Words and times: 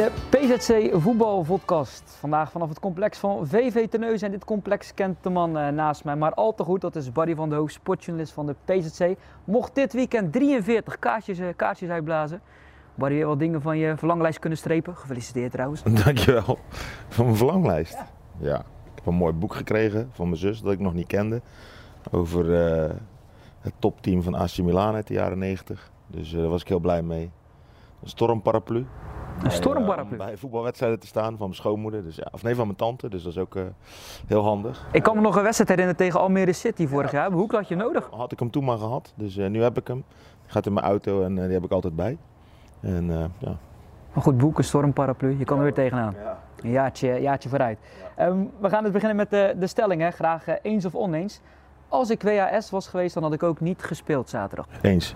De 0.00 0.10
PZC 0.30 1.00
Voetbalvodcast. 1.00 2.02
Vandaag 2.18 2.50
vanaf 2.50 2.68
het 2.68 2.80
complex 2.80 3.18
van 3.18 3.46
VV 3.46 3.88
Terneuzen. 3.88 4.26
En 4.26 4.32
dit 4.32 4.44
complex 4.44 4.94
kent 4.94 5.16
de 5.22 5.30
man 5.30 5.58
eh, 5.58 5.68
naast 5.68 6.04
mij 6.04 6.16
maar 6.16 6.34
al 6.34 6.54
te 6.54 6.64
goed. 6.64 6.80
Dat 6.80 6.96
is 6.96 7.12
Barry 7.12 7.34
van 7.34 7.48
de 7.48 7.54
Hoog, 7.54 7.70
sportjournalist 7.70 8.32
van 8.32 8.46
de 8.46 8.54
PZC. 8.64 9.16
Mocht 9.44 9.74
dit 9.74 9.92
weekend 9.92 10.32
43 10.32 10.98
kaartjes, 10.98 11.38
eh, 11.38 11.46
kaartjes 11.56 11.88
uitblazen. 11.88 12.40
Barry, 12.94 13.14
weer 13.14 13.26
wat 13.26 13.38
dingen 13.38 13.62
van 13.62 13.78
je 13.78 13.96
verlanglijst 13.96 14.38
kunnen 14.38 14.58
strepen. 14.58 14.96
Gefeliciteerd 14.96 15.52
trouwens. 15.52 15.82
Dankjewel. 16.04 16.58
Van 17.08 17.24
mijn 17.24 17.36
verlanglijst. 17.36 17.98
Ja. 18.38 18.58
Ik 18.58 18.94
heb 18.94 19.06
een 19.06 19.14
mooi 19.14 19.32
boek 19.32 19.54
gekregen 19.54 20.08
van 20.12 20.26
mijn 20.26 20.40
zus 20.40 20.60
dat 20.60 20.72
ik 20.72 20.80
nog 20.80 20.94
niet 20.94 21.06
kende. 21.06 21.40
Over 22.10 22.64
eh, 22.64 22.94
het 23.60 23.72
topteam 23.78 24.22
van 24.22 24.34
AC 24.34 24.58
Milan 24.58 24.94
uit 24.94 25.06
de 25.06 25.14
jaren 25.14 25.38
90. 25.38 25.90
Dus 26.06 26.30
daar 26.30 26.48
was 26.48 26.60
ik 26.60 26.68
heel 26.68 26.78
blij 26.78 27.02
mee. 27.02 27.30
Een 28.02 28.08
stormparaplu. 28.08 28.86
Een 29.42 29.50
stormparaplu. 29.50 30.10
om 30.10 30.16
bij 30.16 30.36
voetbalwedstrijden 30.36 31.00
te 31.00 31.06
staan 31.06 31.30
van 31.30 31.38
mijn 31.38 31.54
schoonmoeder. 31.54 32.04
Dus, 32.04 32.16
ja, 32.16 32.28
of 32.30 32.42
nee, 32.42 32.54
van 32.54 32.66
mijn 32.66 32.78
tante. 32.78 33.08
Dus 33.08 33.22
dat 33.22 33.32
is 33.32 33.38
ook 33.38 33.56
eh, 33.56 33.62
heel 34.26 34.42
handig. 34.42 34.86
Ik 34.92 35.02
kan 35.02 35.16
me 35.16 35.22
nog 35.22 35.36
een 35.36 35.42
wedstrijd 35.42 35.70
herinneren 35.70 36.00
tegen 36.00 36.20
Almere 36.20 36.52
City 36.52 36.86
vorig 36.86 37.10
jaar. 37.10 37.30
Hoe 37.30 37.56
had 37.56 37.68
je 37.68 37.76
nodig? 37.76 38.08
Had 38.10 38.32
ik 38.32 38.38
hem 38.38 38.50
toen 38.50 38.64
maar 38.64 38.78
gehad. 38.78 39.12
Dus 39.16 39.36
eh, 39.36 39.48
nu 39.48 39.62
heb 39.62 39.78
ik 39.78 39.86
hem. 39.86 40.04
Gaat 40.46 40.66
in 40.66 40.72
mijn 40.72 40.86
auto 40.86 41.22
en 41.22 41.38
eh, 41.38 41.44
die 41.44 41.52
heb 41.52 41.64
ik 41.64 41.70
altijd 41.70 41.96
bij. 41.96 42.18
En 42.80 43.32
ja. 43.38 43.56
Een 44.14 44.22
goed 44.22 44.38
boek, 44.38 44.58
een 44.58 44.64
stormparaplu. 44.64 45.38
Je 45.38 45.44
kan 45.44 45.56
er 45.56 45.62
weer 45.62 45.74
tegenaan. 45.74 46.14
Een 46.62 46.70
jaartje, 46.70 47.20
jaartje 47.20 47.48
vooruit. 47.48 47.78
Ehm, 48.16 48.38
we 48.58 48.68
gaan 48.68 48.82
dus 48.82 48.92
beginnen 48.92 49.16
met 49.16 49.30
de, 49.30 49.54
de 49.58 49.66
stellingen. 49.66 50.12
Graag 50.12 50.44
eens 50.62 50.84
of 50.84 50.94
oneens. 50.94 51.40
Als 51.88 52.10
ik 52.10 52.22
WHS 52.22 52.70
was 52.70 52.88
geweest, 52.88 53.14
dan 53.14 53.22
had 53.22 53.32
ik 53.32 53.42
ook 53.42 53.60
niet 53.60 53.82
gespeeld 53.82 54.28
zaterdag. 54.28 54.66
Eens. 54.82 55.14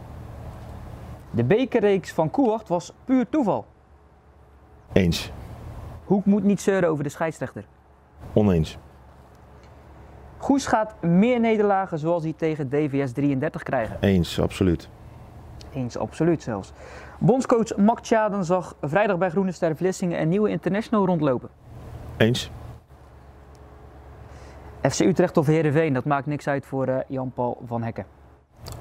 De 1.31 1.45
bekerreeks 1.45 2.13
van 2.13 2.31
Koewacht 2.31 2.69
was 2.69 2.93
puur 3.05 3.29
toeval. 3.29 3.65
Eens. 4.95 5.31
Hoek 6.05 6.25
moet 6.25 6.45
niet 6.45 6.61
zeuren 6.61 6.89
over 6.89 7.05
de 7.05 7.11
scheidsrechter. 7.11 7.65
Oneens. 8.33 8.79
Goes 10.37 10.67
gaat 10.67 11.03
meer 11.03 11.41
nederlagen 11.41 11.99
zoals 11.99 12.23
hij 12.23 12.35
tegen 12.37 12.69
DVS 12.69 13.13
33 13.13 13.63
krijgen. 13.63 13.97
Eens, 14.01 14.41
absoluut. 14.41 14.89
Eens 15.73 15.97
absoluut 15.97 16.43
zelfs. 16.43 16.73
Bondscoach 17.19 17.77
Max 17.77 18.01
Tjaden 18.03 18.45
zag 18.45 18.77
vrijdag 18.81 19.19
bij 19.19 19.31
Groene 19.31 19.53
Ster 19.53 19.77
Vlissingen 19.77 20.21
een 20.21 20.29
nieuwe 20.29 20.51
international 20.51 21.07
rondlopen. 21.07 21.49
Eens. 22.17 22.51
FC 24.83 25.01
Utrecht 25.01 25.37
of 25.37 25.47
Heerenveen, 25.47 25.93
dat 25.93 26.05
maakt 26.05 26.27
niks 26.27 26.49
uit 26.49 26.67
voor 26.67 26.87
eh, 26.87 26.99
Jan-Paul 27.09 27.63
van 27.67 27.83
Hekken. 27.83 28.07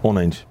Oneens. 0.02 0.48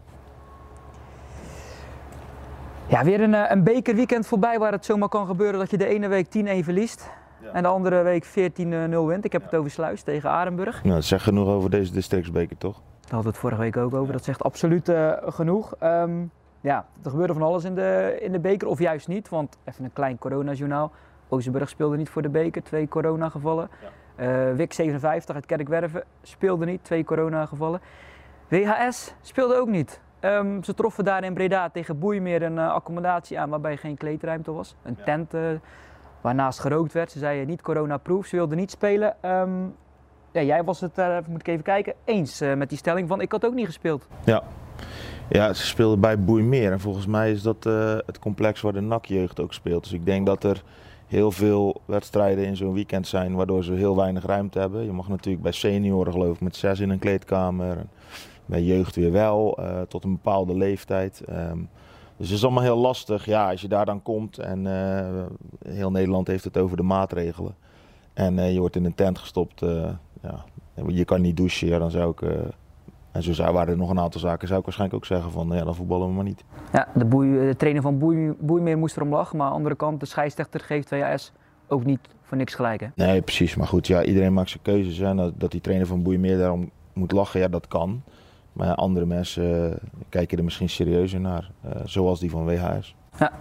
Ja, 2.93 3.05
weer 3.05 3.21
een, 3.21 3.35
eh, 3.35 3.51
een 3.51 3.62
bekerweekend 3.62 4.27
voorbij 4.27 4.59
waar 4.59 4.73
het 4.73 4.85
zomaar 4.85 5.09
kan 5.09 5.27
gebeuren 5.27 5.59
dat 5.59 5.71
je 5.71 5.77
de 5.77 5.87
ene 5.87 6.09
week 6.09 6.27
10-1 6.27 6.65
verliest. 6.65 7.11
En 7.53 7.62
de 7.62 7.69
andere 7.69 8.03
week 8.03 8.25
14-0 8.25 9.07
wint. 9.07 9.25
Ik 9.25 9.33
heb 9.33 9.43
het 9.43 9.55
over 9.55 9.71
Sluis 9.71 10.03
tegen 10.03 10.31
Arenburg. 10.31 10.83
Nou, 10.83 10.95
dat 10.95 11.05
zegt 11.05 11.23
genoeg 11.23 11.49
over 11.49 11.71
deze 11.71 11.93
districtsbeker, 11.93 12.59
toch? 12.59 12.75
Daar 12.75 13.01
hadden 13.01 13.23
we 13.23 13.29
het 13.29 13.39
vorige 13.39 13.61
week 13.61 13.77
ook 13.77 13.95
over. 13.95 14.12
Dat 14.12 14.25
zegt 14.25 14.43
absoluut 14.43 14.89
eh, 14.89 15.12
genoeg. 15.27 15.75
Ehm, 15.79 16.25
ja, 16.61 16.87
er 17.03 17.11
gebeurde 17.11 17.33
van 17.33 17.43
alles 17.43 17.65
in 17.65 17.75
de, 17.75 18.19
in 18.21 18.33
de 18.33 18.41
beker, 18.41 18.69
of 18.69 18.79
juist 18.79 19.09
niet. 19.09 19.29
Want 19.29 19.59
even 19.65 19.84
een 19.84 19.93
klein 19.93 20.19
coronajournaal. 20.19 20.93
Oosterburg 21.29 21.69
speelde 21.69 21.97
niet 21.97 22.11
voor 22.11 22.23
de 22.23 22.29
beker, 22.29 22.62
twee 22.62 22.89
coronagevallen. 22.89 23.69
Eh 24.17 24.53
WIC 24.55 24.73
57 24.73 25.34
uit 25.34 25.47
Kerkwerven 25.47 26.05
speelde 26.23 26.65
niet, 26.65 26.84
twee 26.84 27.05
coronagevallen. 27.05 27.81
WHS 28.49 29.15
speelde 29.21 29.55
ook 29.55 29.69
niet. 29.69 30.00
Ehm, 30.22 30.62
ze 30.62 30.75
troffen 30.75 31.05
daar 31.05 31.25
in 31.25 31.34
Breda 31.34 31.71
tegen 31.71 31.99
Boeimeer 31.99 32.43
een 32.43 32.59
eh, 32.59 32.72
accommodatie 32.72 33.38
aan 33.38 33.50
waarbij 33.50 33.77
geen 33.77 33.97
kleedruimte 33.97 34.53
was. 34.53 34.75
Een 34.83 34.97
tent 35.05 35.34
eh, 35.34 35.41
waarnaast 36.21 36.59
gerookt 36.59 36.93
werd. 36.93 37.10
Ze 37.10 37.19
zeiden 37.19 37.47
niet 37.47 37.62
coronaproof, 37.62 38.27
ze 38.27 38.37
wilden 38.37 38.56
niet 38.56 38.71
spelen. 38.71 39.15
Ehm, 39.21 39.50
ja, 40.33 40.43
jij 40.43 40.65
was 40.65 40.81
het, 40.81 40.99
eh, 40.99 41.16
moet 41.28 41.41
ik 41.41 41.47
even 41.47 41.62
kijken, 41.62 41.94
eens 42.05 42.41
met 42.56 42.69
die 42.69 42.78
stelling 42.78 43.09
van 43.09 43.21
ik 43.21 43.33
had 43.33 43.47
ook 43.47 43.55
niet 43.55 43.66
gespeeld. 43.66 44.09
Ja. 44.25 44.43
Ja, 45.28 45.53
ze 45.53 45.66
speelden 45.66 46.00
bij 46.00 46.19
Boeimeer 46.19 46.72
en 46.72 46.81
volgens 46.81 47.06
mij 47.06 47.31
is 47.31 47.43
dat 47.43 47.65
het 48.06 48.19
complex 48.19 48.60
waar 48.60 48.72
de 48.72 48.81
NAC-jeugd 48.81 49.41
ook 49.41 49.53
speelt. 49.53 49.83
Dus 49.83 49.93
ik 49.93 50.04
denk 50.04 50.27
dat 50.27 50.44
er 50.44 50.62
heel 51.06 51.31
veel 51.31 51.81
wedstrijden 51.84 52.44
in 52.44 52.56
zo'n 52.56 52.75
weekend 52.75 53.06
zijn 53.06 53.34
waardoor 53.34 53.65
ze 53.65 53.72
heel 53.72 53.97
weinig 53.97 54.25
ruimte 54.25 54.59
hebben. 54.59 54.84
Je 54.84 54.93
mag 54.93 55.09
natuurlijk 55.09 55.43
bij 55.43 55.53
senioren 55.53 56.12
geloof 56.12 56.34
ik 56.34 56.41
met 56.41 56.56
zes 56.56 56.81
in 56.81 56.91
een 56.91 56.99
kleedkamer. 56.99 57.77
Bij 58.47 58.62
jeugd 58.62 58.97
weer 58.97 59.12
wel, 59.12 59.58
eh, 59.58 59.80
tot 59.80 60.04
een 60.04 60.12
bepaalde 60.12 60.54
leeftijd. 60.54 61.22
Ehm, 61.28 61.58
dus 62.16 62.28
het 62.28 62.36
is 62.36 62.44
allemaal 62.44 62.62
heel 62.62 62.76
lastig 62.76 63.25
ja, 63.25 63.50
als 63.50 63.60
je 63.60 63.69
daar 63.69 63.84
dan 63.84 64.03
komt 64.03 64.38
en 64.38 64.66
eh, 64.66 65.25
heel 65.69 65.91
Nederland 65.91 66.26
heeft 66.26 66.44
het 66.44 66.56
over 66.56 66.76
de 66.76 66.82
maatregelen. 66.82 67.54
En 68.12 68.38
eh, 68.38 68.53
je 68.53 68.60
wordt 68.60 68.76
in 68.76 68.84
een 68.84 68.94
tent 68.94 69.19
gestopt, 69.19 69.60
ja, 70.22 70.44
je 70.86 71.04
kan 71.04 71.20
niet 71.20 71.36
douchen, 71.36 71.69
ja, 71.69 71.78
dan 71.78 71.91
zou 71.91 72.10
ik... 72.10 72.20
en 73.12 73.22
zo 73.22 73.32
zou, 73.32 73.53
waren 73.53 73.72
er 73.72 73.78
nog 73.78 73.91
een 73.91 74.00
aantal 74.00 74.20
zaken, 74.20 74.47
zou 74.47 74.59
ik 74.59 74.64
waarschijnlijk 74.64 75.03
ook 75.03 75.09
zeggen 75.09 75.30
van 75.30 75.48
ja, 75.50 75.64
dan 75.64 75.74
voetballen 75.74 76.09
we 76.09 76.14
maar 76.14 76.24
niet. 76.24 76.44
Ja, 76.72 76.88
de, 76.94 77.04
boei, 77.04 77.47
de 77.47 77.56
trainer 77.56 77.82
van 77.82 77.98
Boei, 77.98 78.32
Boeimeer 78.38 78.78
moest 78.78 78.97
erom 78.97 79.10
lachen, 79.10 79.36
maar 79.36 79.47
aan 79.47 79.53
de 79.53 79.59
andere 79.59 79.76
kant, 79.76 80.00
de 80.00 80.06
scheidsrechter 80.06 80.60
geeft 80.60 80.91
WHS 80.91 81.32
ook 81.72 81.84
niet 81.84 82.09
voor 82.22 82.36
niks 82.36 82.54
gelijk. 82.54 82.80
Hè? 82.80 82.86
Nee, 82.94 83.22
precies. 83.22 83.56
Maar 83.56 83.66
goed, 83.66 83.86
ja, 83.86 84.04
iedereen 84.04 84.32
maakt 84.32 84.50
zijn 84.50 84.62
keuzes. 84.62 84.98
Hè. 84.98 85.14
Dat, 85.14 85.32
dat 85.41 85.50
die 85.50 85.60
trainer 85.60 85.86
van 85.86 86.03
Boeimeer 86.03 86.38
daarom 86.38 86.70
moet 86.92 87.12
lachen, 87.12 87.41
ja, 87.41 87.48
dat 87.48 87.69
kan. 87.69 88.03
Maar 88.53 88.75
andere 88.75 89.07
mensen 89.07 89.73
eh, 89.73 89.77
kijken 90.09 90.39
er 90.39 90.45
misschien 90.45 90.69
serieuzer 90.69 91.21
naar. 91.21 91.51
eh, 91.63 91.71
zoals 91.85 92.21
die 92.21 92.31
van 92.31 92.45
WHS. 92.45 92.95
Ja, 93.19 93.33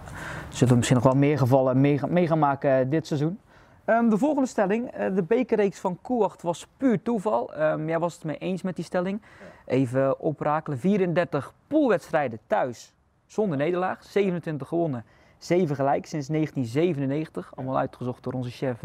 zullen 0.48 0.68
we 0.72 0.74
misschien 0.76 0.96
nog 1.02 1.12
wel 1.12 1.16
meer 1.20 1.38
gevallen 1.38 1.80
mee, 1.80 1.98
gaan- 1.98 2.38
maken 2.38 2.78
eh, 2.78 2.90
dit 2.90 3.06
seizoen. 3.06 3.38
Ehm, 3.84 4.08
de 4.08 4.18
volgende 4.18 4.48
stelling, 4.48 4.90
de 5.14 5.22
bekerreeks 5.22 5.80
van 5.80 5.98
Koewacht 6.02 6.42
was 6.42 6.66
puur 6.76 7.02
toeval. 7.02 7.54
Ehm, 7.54 7.88
jij 7.88 7.98
was 7.98 8.14
het 8.14 8.24
mee 8.24 8.38
eens 8.38 8.62
met 8.62 8.76
die 8.76 8.84
stelling. 8.84 9.22
Even 9.66 10.20
oprakelen, 10.20 10.78
34 10.78 11.54
poolwedstrijden 11.66 12.38
thuis 12.46 12.92
zonder 13.26 13.56
nederlaag, 13.58 14.02
27 14.02 14.68
gewonnen, 14.68 15.04
7 15.38 15.76
gelijk 15.76 16.06
sinds 16.06 16.28
1997. 16.28 17.52
Allemaal 17.56 17.78
uitgezocht 17.78 18.22
door 18.22 18.32
onze 18.32 18.50
chef 18.50 18.80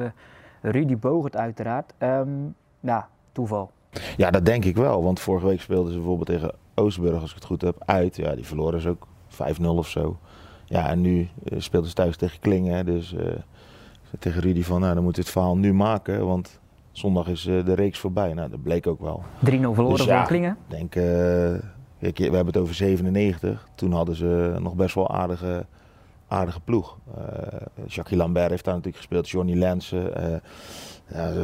Rudy 0.61 0.97
Bogert 0.97 1.35
uiteraard. 1.37 1.93
Ehm, 1.97 2.29
ja, 2.79 3.09
toeval. 3.31 3.71
Ja, 4.17 4.31
dat 4.31 4.45
denk 4.45 4.65
ik 4.65 4.75
wel. 4.75 5.03
Want 5.03 5.19
vorige 5.19 5.47
week 5.47 5.61
speelden 5.61 5.91
ze 5.91 5.97
bijvoorbeeld 5.97 6.27
tegen 6.27 6.51
Oosterburg, 6.75 7.21
als 7.21 7.29
ik 7.29 7.35
het 7.35 7.45
goed 7.45 7.61
heb, 7.61 7.83
uit. 7.85 8.15
Ja, 8.15 8.35
die 8.35 8.45
verloren 8.45 8.81
ze 8.81 8.89
ook 8.89 9.07
5-0 9.61 9.65
of 9.65 9.87
zo. 9.87 10.17
Ja, 10.65 10.89
en 10.89 11.01
nu 11.01 11.27
eh, 11.43 11.59
speelden 11.59 11.89
ze 11.89 11.95
thuis 11.95 12.17
tegen 12.17 12.39
Klingen. 12.39 12.85
Dus 12.85 13.13
eh, 13.13 13.25
tegen 14.19 14.41
Rudy 14.41 14.63
van, 14.63 14.79
nou, 14.79 14.93
dan 14.93 15.03
moeten 15.03 15.21
we 15.21 15.29
het 15.29 15.37
verhaal 15.37 15.57
nu 15.57 15.73
maken. 15.73 16.25
Want 16.25 16.59
zondag 16.91 17.27
is 17.27 17.45
eh, 17.45 17.65
de 17.65 17.73
reeks 17.73 17.99
voorbij. 17.99 18.33
Nou, 18.33 18.49
dat 18.49 18.63
bleek 18.63 18.87
ook 18.87 18.99
wel. 18.99 19.23
3-0 19.23 19.49
verloren 19.49 19.97
Dus 19.97 20.05
ja. 20.05 20.23
Klingen. 20.23 20.57
Ik 20.67 20.77
denk, 20.77 20.93
we 21.99 22.23
hebben 22.23 22.45
het 22.45 22.57
over 22.57 22.75
97. 22.75 23.67
Toen 23.75 23.91
hadden 23.91 24.15
ze 24.15 24.55
nog 24.59 24.75
best 24.75 24.95
wel 24.95 25.09
aardige, 25.09 25.65
aardige 26.27 26.59
ploeg. 26.59 26.97
Jacques 27.85 28.19
Lambert 28.19 28.49
heeft 28.49 28.65
daar 28.65 28.73
natuurlijk 28.73 29.03
gespeeld. 29.03 29.29
Johnny 29.29 29.55
Lensen. 29.55 30.15
eh 30.15 30.39
ja, 31.13 31.29
eh, 31.29 31.35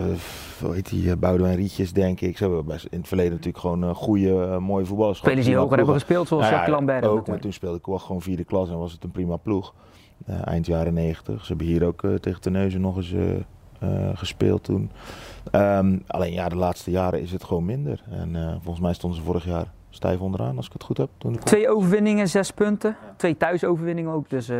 hoe 0.62 0.74
heet 0.74 0.90
die? 0.90 1.16
Boudewijn 1.16 1.56
Rietjes, 1.56 1.94
denk 1.94 2.22
ik. 2.22 2.38
Ze 2.38 2.44
hebben 2.44 2.66
best 2.66 2.86
in 2.90 2.98
het 2.98 3.08
verleden 3.08 3.32
natuurlijk 3.32 3.58
gewoon 3.58 3.96
goede, 3.96 4.60
mooie 4.60 4.86
voetballers 4.86 5.20
gehad. 5.20 5.32
Spelers 5.32 5.46
die 5.46 5.56
hoger 5.56 5.78
hebben 5.78 5.96
gespeeld, 5.96 6.28
zoals 6.28 6.44
Nou 6.44 6.54
ja, 6.56 6.60
Jacques 6.60 6.86
Lambert. 6.86 7.12
Ook, 7.12 7.28
maar 7.28 7.40
toen 7.40 7.54
speelde 7.54 7.80
Kwak 7.80 8.02
gewoon 8.02 8.22
vierde 8.22 8.44
klas 8.44 8.70
en 8.70 8.78
was 8.78 8.92
het 8.92 9.04
een 9.04 9.12
prima 9.12 9.38
ploeg. 9.38 9.74
Eind 10.26 10.66
jaren 10.66 10.94
90. 10.94 11.42
Ze 11.42 11.48
hebben 11.48 11.68
hier 11.68 11.86
ook 11.86 12.02
tegen 12.20 12.42
Terneuzen 12.42 12.82
nog 12.82 12.96
eens 12.96 13.14
gespeeld 14.14 14.64
toen. 14.64 14.91
Ehm, 15.52 16.00
alleen 16.08 16.34
ja, 16.34 16.50
de 16.50 16.56
laatste 16.56 16.91
jaren 16.91 17.22
is 17.22 17.32
het 17.32 17.44
gewoon 17.44 17.66
minder. 17.66 18.03
En 18.09 18.59
volgens 18.62 18.84
mij 18.84 18.94
stonden 18.94 19.20
ze 19.20 19.26
vorig 19.26 19.46
jaar 19.46 19.74
stijf 19.95 20.19
onderaan, 20.19 20.57
als 20.57 20.66
ik 20.66 20.73
het 20.73 20.84
goed 20.84 20.97
heb. 20.97 21.09
Toen 21.17 21.31
ik 21.31 21.37
kwam. 21.40 21.49
Twee 21.49 21.69
overwinningen, 21.69 22.28
zes 22.29 22.51
punten. 22.51 22.95
Twee 23.16 23.37
thuisoverwinningen 23.37 24.11
ook. 24.11 24.29
Dus 24.29 24.49
eh, 24.49 24.59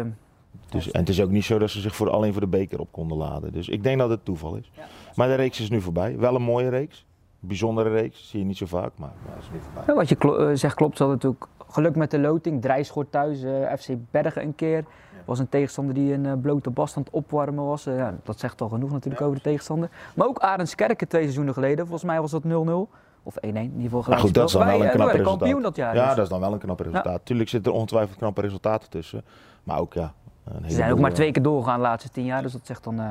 Dus, 0.70 0.92
en 0.92 1.00
het 1.00 1.10
is 1.10 1.22
ook 1.22 1.30
niet 1.30 1.44
zo 1.46 1.58
dat 1.60 1.70
ze 1.70 1.80
zich 1.80 1.96
voor, 1.96 2.10
alleen 2.10 2.32
voor 2.32 2.42
de 2.42 2.48
beker 2.48 2.80
op 2.80 2.88
konden 2.92 3.18
laden. 3.18 3.52
Dus 3.54 3.70
ik 3.70 3.84
denk 3.84 4.00
dat 4.00 4.10
het 4.10 4.26
toeval 4.26 4.56
is. 4.56 4.72
Maar 5.16 5.28
de 5.28 5.36
reeks 5.36 5.60
is 5.60 5.70
nu 5.70 5.82
voorbij. 5.82 6.18
Wel 6.18 6.36
een 6.36 6.42
mooie 6.42 6.70
reeks. 6.70 7.06
Bijzondere 7.40 7.90
reeks. 7.90 8.30
Zie 8.30 8.40
je 8.40 8.46
niet 8.46 8.58
zo 8.58 8.66
vaak, 8.66 8.92
maar 8.96 9.12
ja, 9.28 9.40
is 9.40 9.50
nu 9.54 9.60
voorbij. 9.60 9.84
Ja, 9.88 9.94
wat 9.94 10.10
je 10.10 10.16
klo- 10.16 10.36
eh, 10.38 10.56
zegt 10.56 10.76
klopt. 10.76 10.98
Ze 10.98 11.04
hadden 11.04 11.22
natuurlijk 11.22 11.52
geluk 11.72 11.96
met 11.96 12.12
de 12.12 12.20
loting. 12.20 12.62
Drijschort 12.62 13.12
thuis, 13.12 13.44
eh, 13.44 13.74
FC 13.78 13.88
Bergen 14.12 14.42
een 14.42 14.56
keer. 14.56 14.86
Was 15.26 15.40
een 15.40 15.50
tegenstander 15.50 15.94
die 15.96 16.14
een 16.14 16.42
blote 16.42 16.70
bast 16.70 16.98
aan 16.98 17.04
het 17.04 17.12
opwarmen 17.14 17.66
was. 17.66 17.84
Ja, 17.84 18.16
dat 18.24 18.40
zegt 18.40 18.62
al 18.62 18.70
genoeg 18.70 18.92
natuurlijk 18.92 19.22
over 19.24 19.36
de 19.36 19.42
tegenstander. 19.42 19.90
Maar 20.16 20.28
ook 20.28 20.40
Arendskerken 20.40 21.08
twee 21.08 21.22
seizoenen 21.22 21.54
geleden. 21.54 21.88
Volgens 21.88 22.04
mij 22.12 22.22
was 22.22 22.32
dat 22.32 22.44
0-0. 22.44 22.90
Of 23.24 23.36
1-1 23.36 23.40
in 23.42 23.56
ieder 23.56 23.72
geval 23.82 23.90
Maar 23.90 24.04
gelijk 24.04 24.22
goed, 24.22 24.34
dat 24.34 24.48
is 24.48 24.54
dan 24.54 24.66
wel 24.66 24.80
een 24.80 24.86
eh, 24.86 24.92
knap 24.92 25.08
resultaat. 25.08 25.38
kampioen 25.38 25.62
dat 25.62 25.76
jaar. 25.76 25.96
Ja, 25.96 26.06
dus. 26.06 26.16
dat 26.16 26.24
is 26.24 26.30
dan 26.30 26.40
wel 26.40 26.54
een 26.54 26.60
knap 26.60 26.80
resultaat. 26.80 27.26
Tuurlijk 27.26 27.50
zitten 27.50 27.72
er 27.72 27.78
ongetwijfeld 27.78 28.18
knappe 28.18 28.42
resultaten 28.42 28.90
tussen. 28.90 29.24
Maar 29.64 29.80
ook 29.80 29.94
ja. 29.94 30.14
Een 30.44 30.70
Ze 30.70 30.76
zijn 30.76 30.92
ook 30.92 31.00
maar 31.00 31.10
eh, 31.10 31.16
twee 31.16 31.32
keer 31.32 31.44
doorgegaan 31.44 31.76
de 31.76 31.82
laatste 31.82 32.10
tien 32.10 32.26
jaar. 32.26 32.42
Dus 32.42 32.52
dat 32.52 32.66
zegt 32.66 32.84
dan, 32.84 33.00
eh, 33.00 33.08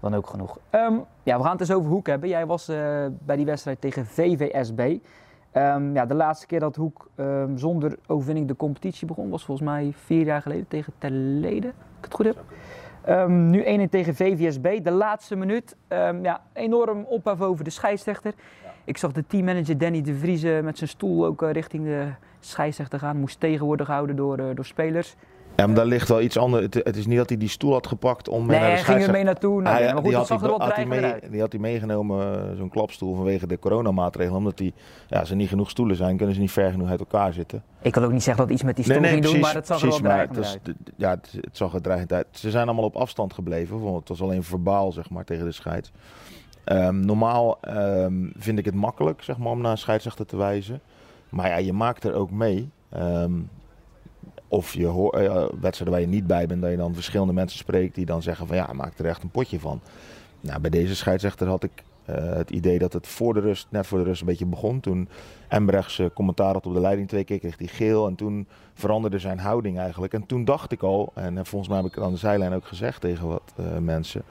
dan 0.00 0.14
ook 0.14 0.26
genoeg. 0.26 0.58
Ehm, 0.70 0.94
ja, 1.22 1.36
we 1.36 1.42
gaan 1.42 1.52
het 1.52 1.60
eens 1.60 1.72
over 1.72 1.90
Hoek 1.90 2.06
hebben. 2.06 2.28
Jij 2.28 2.46
was 2.46 2.68
eh, 2.68 2.76
bij 3.20 3.36
die 3.36 3.44
wedstrijd 3.44 3.80
tegen 3.80 4.06
VVSB. 4.06 4.98
Ehm, 5.52 5.94
ja, 5.94 6.06
de 6.06 6.14
laatste 6.14 6.46
keer 6.46 6.60
dat 6.60 6.76
Hoek 6.76 7.10
ehm, 7.14 7.56
zonder 7.56 7.98
overwinning 8.06 8.48
de 8.48 8.56
competitie 8.56 9.06
begon 9.06 9.30
was 9.30 9.44
volgens 9.44 9.68
mij 9.68 9.92
vier 9.96 10.24
jaar 10.24 10.42
geleden 10.42 10.68
tegen 10.68 10.92
Terlede, 10.98 11.66
als 11.66 11.98
ik 11.98 12.04
het 12.04 12.14
goed 12.14 12.26
heb. 12.26 12.44
Nu 13.28 13.64
1-1 13.64 13.88
tegen 13.90 14.14
VVSB. 14.14 14.84
De 14.84 14.90
laatste 14.90 15.36
minuut. 15.36 15.76
Ja, 16.22 16.40
enorm 16.52 17.04
ophef 17.04 17.40
over 17.40 17.64
de 17.64 17.70
scheidsrechter. 17.70 18.34
Ik 18.84 18.96
zag 18.96 19.12
de 19.12 19.26
teammanager 19.26 19.78
Danny 19.78 20.02
de 20.02 20.14
Vries 20.14 20.42
met 20.42 20.78
zijn 20.78 20.90
stoel 20.90 21.26
ook 21.26 21.42
uh, 21.42 21.50
richting 21.50 21.84
de 21.84 22.08
scheidsrechter 22.40 22.98
gaan. 22.98 23.16
Moest 23.16 23.40
tegen 23.40 23.66
worden 23.66 23.86
gehouden 23.86 24.16
door, 24.16 24.38
uh, 24.38 24.46
door 24.54 24.64
spelers. 24.64 25.14
Ja, 25.56 25.66
maar 25.66 25.76
daar 25.76 25.86
ligt 25.86 26.08
wel 26.08 26.20
iets 26.20 26.38
anders. 26.38 26.64
Het, 26.64 26.74
het, 26.74 26.96
is 26.96 27.06
niet 27.06 27.16
dat 27.16 27.28
hij 27.28 27.38
die 27.38 27.48
stoel 27.48 27.72
had 27.72 27.86
gepakt 27.86 28.28
om 28.28 28.46
nee, 28.46 28.58
naar 28.58 28.68
de 28.68 28.74
hij 28.74 28.84
ging 28.84 29.02
er 29.02 29.10
mee 29.10 29.24
naartoe. 29.24 29.62
Nee, 29.62 29.72
hij, 29.72 29.84
maar 29.84 29.94
goed, 29.94 30.04
die, 30.04 30.14
had 30.14 30.26
zag 30.26 30.42
er 30.42 30.48
wel 30.48 30.60
had 30.60 30.74
hij 30.74 30.86
mee, 30.86 31.04
uit. 31.04 31.30
die 31.30 31.40
had 31.40 31.52
hij 31.52 31.60
meegenomen, 31.60 32.56
zo'n 32.56 32.68
klapstoel, 32.68 33.14
vanwege 33.14 33.46
de 33.46 33.58
coronamaatregelen. 33.58 34.38
Omdat 34.38 34.58
die, 34.58 34.74
ja, 35.08 35.20
er 35.20 35.36
niet 35.36 35.48
genoeg 35.48 35.70
stoelen 35.70 35.96
zijn, 35.96 36.16
kunnen 36.16 36.34
ze 36.34 36.40
niet 36.40 36.50
ver 36.50 36.70
genoeg 36.70 36.88
uit 36.88 37.00
elkaar 37.00 37.32
zitten. 37.32 37.62
Ik 37.82 37.94
wil 37.94 38.04
ook 38.04 38.12
niet 38.12 38.22
zeggen 38.22 38.44
dat 38.44 38.52
iets 38.52 38.62
met 38.62 38.76
die 38.76 38.84
stoel 38.84 39.00
nee, 39.00 39.10
nee, 39.10 39.22
ging 39.22 39.24
precies, 39.24 39.40
doen, 39.40 39.50
maar 39.50 39.60
het 39.60 39.66
zag 39.66 39.80
precies, 39.80 39.96
er 39.96 40.02
wel 40.02 40.12
dreigend 40.12 40.60
uit. 40.66 40.76
ja, 40.96 41.10
het, 41.10 41.32
het 41.40 41.56
zag 41.56 41.74
er 41.74 41.82
dreigend 41.82 42.12
uit. 42.12 42.26
Ze 42.30 42.50
zijn 42.50 42.66
allemaal 42.66 42.84
op 42.84 42.96
afstand 42.96 43.32
gebleven. 43.32 43.80
want 43.80 43.98
Het 43.98 44.08
was 44.08 44.22
alleen 44.22 44.42
verbaal, 44.42 44.92
zeg 44.92 45.10
maar, 45.10 45.24
tegen 45.24 45.44
de 45.44 45.52
scheids. 45.52 45.92
Ehm, 46.64 47.00
normaal 47.00 47.58
ehm, 47.60 48.28
vind 48.36 48.58
ik 48.58 48.64
het 48.64 48.74
makkelijk, 48.74 49.22
zeg 49.22 49.38
maar, 49.38 49.52
om 49.52 49.60
naar 49.60 49.70
een 49.70 49.78
scheidsrechter 49.78 50.26
te 50.26 50.36
wijzen. 50.36 50.80
Maar 51.28 51.48
ja, 51.48 51.56
je 51.56 51.72
maakt 51.72 52.04
er 52.04 52.14
ook 52.14 52.30
mee. 52.30 52.70
Ehm, 52.88 53.32
of 54.52 54.74
je 54.74 54.86
hoort 54.86 55.14
eh, 55.14 55.44
wedstrijden 55.60 55.90
waar 55.90 56.00
je 56.00 56.06
niet 56.06 56.26
bij 56.26 56.46
bent, 56.46 56.62
dat 56.62 56.70
je 56.70 56.76
dan 56.76 56.94
verschillende 56.94 57.32
mensen 57.32 57.58
spreekt 57.58 57.94
die 57.94 58.06
dan 58.06 58.22
zeggen 58.22 58.46
van 58.46 58.56
ja, 58.56 58.72
maak 58.72 58.98
er 58.98 59.06
echt 59.06 59.22
een 59.22 59.30
potje 59.30 59.60
van. 59.60 59.80
Nou, 60.40 60.60
bij 60.60 60.70
deze 60.70 60.96
scheidsrechter 60.96 61.46
had 61.46 61.62
ik 61.62 61.82
eh, 62.04 62.34
het 62.34 62.50
idee 62.50 62.78
dat 62.78 62.92
het 62.92 63.06
voor 63.06 63.34
de 63.34 63.40
rust, 63.40 63.66
net 63.70 63.86
voor 63.86 63.98
de 63.98 64.04
rust 64.04 64.20
een 64.20 64.26
beetje 64.26 64.46
begon. 64.46 64.80
Toen 64.80 65.08
Embrechts 65.48 65.98
eh, 65.98 66.06
commentaar 66.14 66.52
had 66.52 66.66
op 66.66 66.74
de 66.74 66.80
leiding 66.80 67.08
twee 67.08 67.24
keer, 67.24 67.38
kreeg 67.38 67.58
hij 67.58 67.66
geel. 67.66 68.06
En 68.06 68.14
toen 68.14 68.46
veranderde 68.74 69.18
zijn 69.18 69.38
houding 69.38 69.78
eigenlijk. 69.78 70.12
En 70.12 70.26
toen 70.26 70.44
dacht 70.44 70.72
ik 70.72 70.82
al, 70.82 71.12
en 71.14 71.46
volgens 71.46 71.68
mij 71.68 71.78
heb 71.78 71.86
ik 71.86 71.94
het 71.94 72.04
aan 72.04 72.12
de 72.12 72.18
zijlijn 72.18 72.52
ook 72.52 72.66
gezegd 72.66 73.00
tegen 73.00 73.28
wat 73.28 73.52
mensen. 73.80 74.22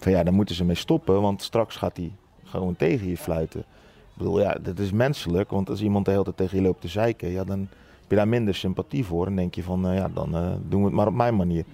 Van 0.00 0.12
ja, 0.12 0.30
moeten 0.30 0.54
ze 0.54 0.64
mee 0.64 0.76
stoppen, 0.76 1.20
want 1.20 1.42
straks 1.42 1.76
gaat 1.76 1.96
hij 1.96 2.12
gewoon 2.44 2.76
tegen 2.76 3.08
je 3.08 3.16
fluiten. 3.16 3.60
Ik 3.60 4.16
bedoel, 4.16 4.40
ja, 4.40 4.56
dat 4.62 4.78
is 4.78 4.92
menselijk, 4.92 5.50
want 5.50 5.70
als 5.70 5.82
iemand 5.82 6.04
de 6.04 6.10
hele 6.10 6.24
tijd 6.24 6.36
tegen 6.36 6.56
je 6.56 6.62
loopt 6.62 6.80
te 6.80 6.88
zeiken, 6.88 7.30
ja, 7.30 7.44
dan 7.44 7.58
heb 8.00 8.08
je 8.08 8.16
daar 8.16 8.28
minder 8.28 8.54
sympathie 8.54 9.04
voor. 9.04 9.26
En 9.26 9.36
denk 9.36 9.54
je 9.54 9.62
van, 9.62 9.88
eh, 9.88 9.96
ja, 9.96 10.08
dan 10.14 10.36
eh, 10.36 10.52
doen 10.68 10.80
we 10.80 10.86
het 10.86 10.94
maar 10.94 11.06
op 11.06 11.14
mijn 11.14 11.36
manier. 11.36 11.64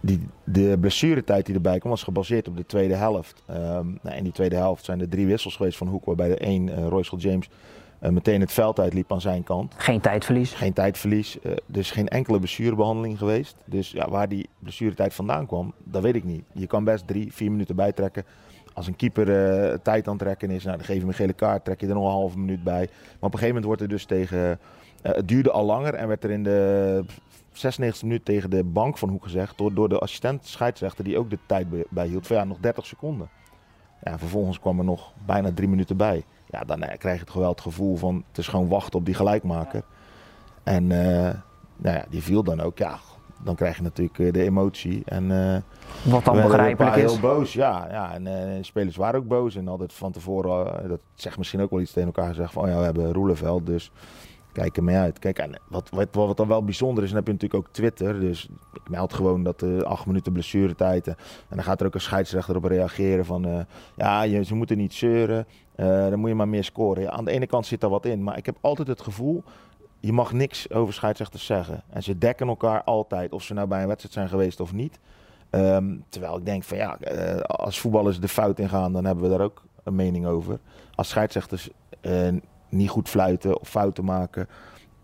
Die, 0.00 0.20
de 0.44 0.76
blessuretijd 0.80 1.46
die 1.46 1.54
erbij 1.54 1.78
kwam 1.78 1.90
was 1.90 2.02
gebaseerd 2.02 2.48
op 2.48 2.56
de 2.56 2.66
tweede 2.66 2.94
helft. 2.94 3.42
Ehm, 3.46 3.86
nou, 4.02 4.16
in 4.16 4.22
die 4.22 4.32
tweede 4.32 4.56
helft 4.56 4.84
zijn 4.84 5.00
er 5.00 5.08
drie 5.08 5.26
wissels 5.26 5.56
geweest 5.56 5.78
van 5.78 5.88
Hoek, 5.88 6.04
waarbij 6.04 6.28
de 6.28 6.36
één, 6.36 6.68
eh 6.68 6.88
Royce 6.88 7.16
James, 7.16 7.48
meteen 8.12 8.40
het 8.40 8.52
veld 8.52 8.80
uitliep 8.80 9.12
aan 9.12 9.20
zijn 9.20 9.42
kant. 9.44 9.74
Geen 9.76 10.00
tijdverlies. 10.00 10.52
Geen 10.52 10.72
tijdverlies, 10.72 11.40
eh, 11.40 11.52
is 11.72 11.90
geen 11.90 12.08
enkele 12.08 12.38
blessurebehandeling 12.38 13.18
geweest. 13.18 13.56
Dus 13.64 13.90
ja, 13.90 14.08
waar 14.10 14.28
die 14.28 14.48
blessuretijd 14.58 15.14
vandaan 15.14 15.46
kwam, 15.46 15.72
dat 15.84 16.02
weet 16.02 16.14
ik 16.14 16.24
niet. 16.24 16.44
Je 16.52 16.66
kan 16.66 16.84
best 16.84 17.06
drie, 17.06 17.32
vier 17.32 17.50
minuten 17.50 17.76
bijtrekken. 17.76 18.24
Als 18.72 18.86
een 18.86 18.96
keeper 18.96 19.28
eh, 19.28 19.78
tijd 19.82 20.06
aan 20.06 20.12
het 20.14 20.22
trekken 20.22 20.50
is, 20.50 20.64
nou, 20.64 20.76
dan 20.76 20.84
geef 20.86 20.94
je 20.94 21.00
hem 21.00 21.08
een 21.10 21.14
gele 21.14 21.32
kaart, 21.32 21.64
trek 21.64 21.80
je 21.80 21.86
er 21.86 21.94
nog 21.94 22.04
een 22.04 22.10
halve 22.10 22.38
minuut 22.38 22.64
bij. 22.64 22.88
Maar 22.92 23.14
op 23.20 23.32
een 23.32 23.38
gegeven 23.38 23.46
moment 23.46 23.64
wordt 23.64 23.80
er 23.80 23.88
dus 23.88 24.04
tegen... 24.04 24.58
eh, 25.02 25.12
het 25.12 25.28
duurde 25.28 25.50
al 25.50 25.64
langer 25.64 25.94
en 25.94 26.08
werd 26.08 26.24
er 26.24 26.30
in 26.30 26.42
de 26.42 27.04
96 27.52 28.02
minuut 28.02 28.24
tegen 28.24 28.50
de 28.50 28.64
bank 28.64 28.98
van 28.98 29.08
Hoek 29.08 29.22
gezegd... 29.22 29.58
door, 29.58 29.74
door 29.74 29.88
de 29.88 29.98
assistent 29.98 30.46
scheidsrechter 30.46 31.04
die 31.04 31.18
ook 31.18 31.30
de 31.30 31.38
tijd 31.46 31.70
bij- 31.70 31.84
bijhield, 31.90 32.26
van 32.26 32.36
ja, 32.36 32.44
nog 32.44 32.58
30 32.60 32.86
seconden. 32.86 33.28
Ja, 34.02 34.18
vervolgens 34.18 34.60
kwam 34.60 34.78
er 34.78 34.84
nog 34.84 35.12
bijna 35.26 35.52
drie 35.52 35.68
minuten 35.68 35.96
bij. 35.96 36.24
Ja, 36.54 36.64
dan 36.66 36.82
eh, 36.82 36.98
krijg 36.98 37.14
je 37.14 37.20
het 37.20 37.30
geweld 37.30 37.60
gevoel 37.60 37.96
van 37.96 38.24
het 38.28 38.38
is 38.38 38.48
gewoon 38.48 38.68
wachten 38.68 38.98
op 38.98 39.04
die 39.04 39.14
gelijkmaker. 39.14 39.82
En 40.62 40.92
eh, 40.92 41.34
nou 41.76 41.96
ja, 41.96 42.04
die 42.08 42.22
viel 42.22 42.42
dan 42.42 42.60
ook. 42.60 42.78
Ja, 42.78 42.98
dan 43.42 43.54
krijg 43.54 43.76
je 43.76 43.82
natuurlijk 43.82 44.18
eh, 44.18 44.32
de 44.32 44.42
emotie. 44.42 45.02
En 45.04 45.28
Wat 46.02 46.24
dan 46.24 46.42
begrijpelijk 46.42 46.96
is. 46.96 47.02
heel 47.02 47.20
boos, 47.20 47.52
ja. 47.52 47.86
ja 47.90 48.12
en 48.12 48.24
de 48.24 48.58
spelers 48.60 48.96
waren 48.96 49.20
ook 49.20 49.28
boos. 49.28 49.56
En 49.56 49.66
hadden 49.66 49.90
van 49.90 50.12
tevoren, 50.12 50.88
dat 50.88 51.00
zegt 51.14 51.38
misschien 51.38 51.60
ook 51.60 51.70
wel 51.70 51.80
iets 51.80 51.92
tegen 51.92 52.12
elkaar 52.14 52.28
gezegd 52.28 52.52
van... 52.52 52.62
Oh 52.64 52.68
ja, 52.68 52.78
we 52.78 52.84
hebben 52.84 53.12
Roeleveld, 53.12 53.66
dus 53.66 53.90
kijk 54.52 54.76
er 54.76 54.84
mee 54.84 54.96
uit. 54.96 55.18
Kijk, 55.18 55.38
en 55.38 55.60
wat, 55.68 55.90
wat, 55.90 56.08
wat 56.12 56.36
dan 56.36 56.48
wel 56.48 56.64
bijzonder 56.64 57.02
is, 57.02 57.08
dan 57.08 57.18
heb 57.18 57.26
je 57.26 57.32
natuurlijk 57.32 57.66
ook 57.66 57.72
Twitter. 57.72 58.20
Dus 58.20 58.48
ik 58.72 58.88
meld 58.88 59.12
gewoon 59.12 59.42
dat 59.42 59.60
de 59.60 59.84
acht 59.84 60.06
minuten 60.06 60.32
blessuretijd... 60.32 61.06
en 61.06 61.16
dan 61.48 61.62
gaat 61.64 61.80
er 61.80 61.86
ook 61.86 61.94
een 61.94 62.00
scheidsrechter 62.00 62.56
op 62.56 62.64
reageren 62.64 63.24
van... 63.24 63.66
ja, 63.94 64.22
je, 64.22 64.44
ze 64.44 64.54
moeten 64.54 64.76
niet 64.76 64.94
zeuren, 64.94 65.46
eh, 65.74 65.86
dan 65.86 66.18
moet 66.18 66.28
je 66.28 66.34
maar 66.34 66.48
meer 66.48 66.64
scoren. 66.64 67.12
Aan 67.12 67.24
de 67.24 67.30
ene 67.30 67.46
kant 67.46 67.66
zit 67.66 67.80
daar 67.80 67.90
wat 67.90 68.06
in, 68.06 68.22
maar 68.22 68.36
ik 68.36 68.46
heb 68.46 68.56
altijd 68.60 68.88
het 68.88 69.00
gevoel... 69.00 69.42
Je 70.00 70.12
mag 70.12 70.32
niks 70.32 70.70
over 70.70 70.94
scheidsrechters 70.94 71.44
zeggen. 71.46 71.82
En 71.90 72.02
ze 72.02 72.18
dekken 72.18 72.48
elkaar 72.48 72.82
altijd, 72.82 73.32
of 73.32 73.42
ze 73.42 73.54
nou 73.54 73.68
bij 73.68 73.80
een 73.80 73.86
wedstrijd 73.86 74.14
zijn 74.14 74.28
geweest 74.28 74.60
of 74.60 74.72
niet. 74.72 74.98
Ehm, 75.50 75.96
terwijl 76.08 76.36
ik 76.36 76.44
denk 76.44 76.62
van 76.62 76.76
ja, 76.76 76.98
eh, 76.98 77.40
als 77.40 77.80
voetballers 77.80 78.20
de 78.20 78.28
fout 78.28 78.58
ingaan, 78.58 78.92
dan 78.92 79.04
hebben 79.04 79.24
we 79.24 79.30
daar 79.30 79.46
ook 79.46 79.62
een 79.82 79.94
mening 79.94 80.26
over. 80.26 80.58
Als 80.94 81.08
scheidsrechters 81.08 81.68
eh, 82.00 82.28
niet 82.68 82.88
goed 82.88 83.08
fluiten 83.08 83.60
of 83.60 83.68
fouten 83.68 84.04
maken 84.04 84.48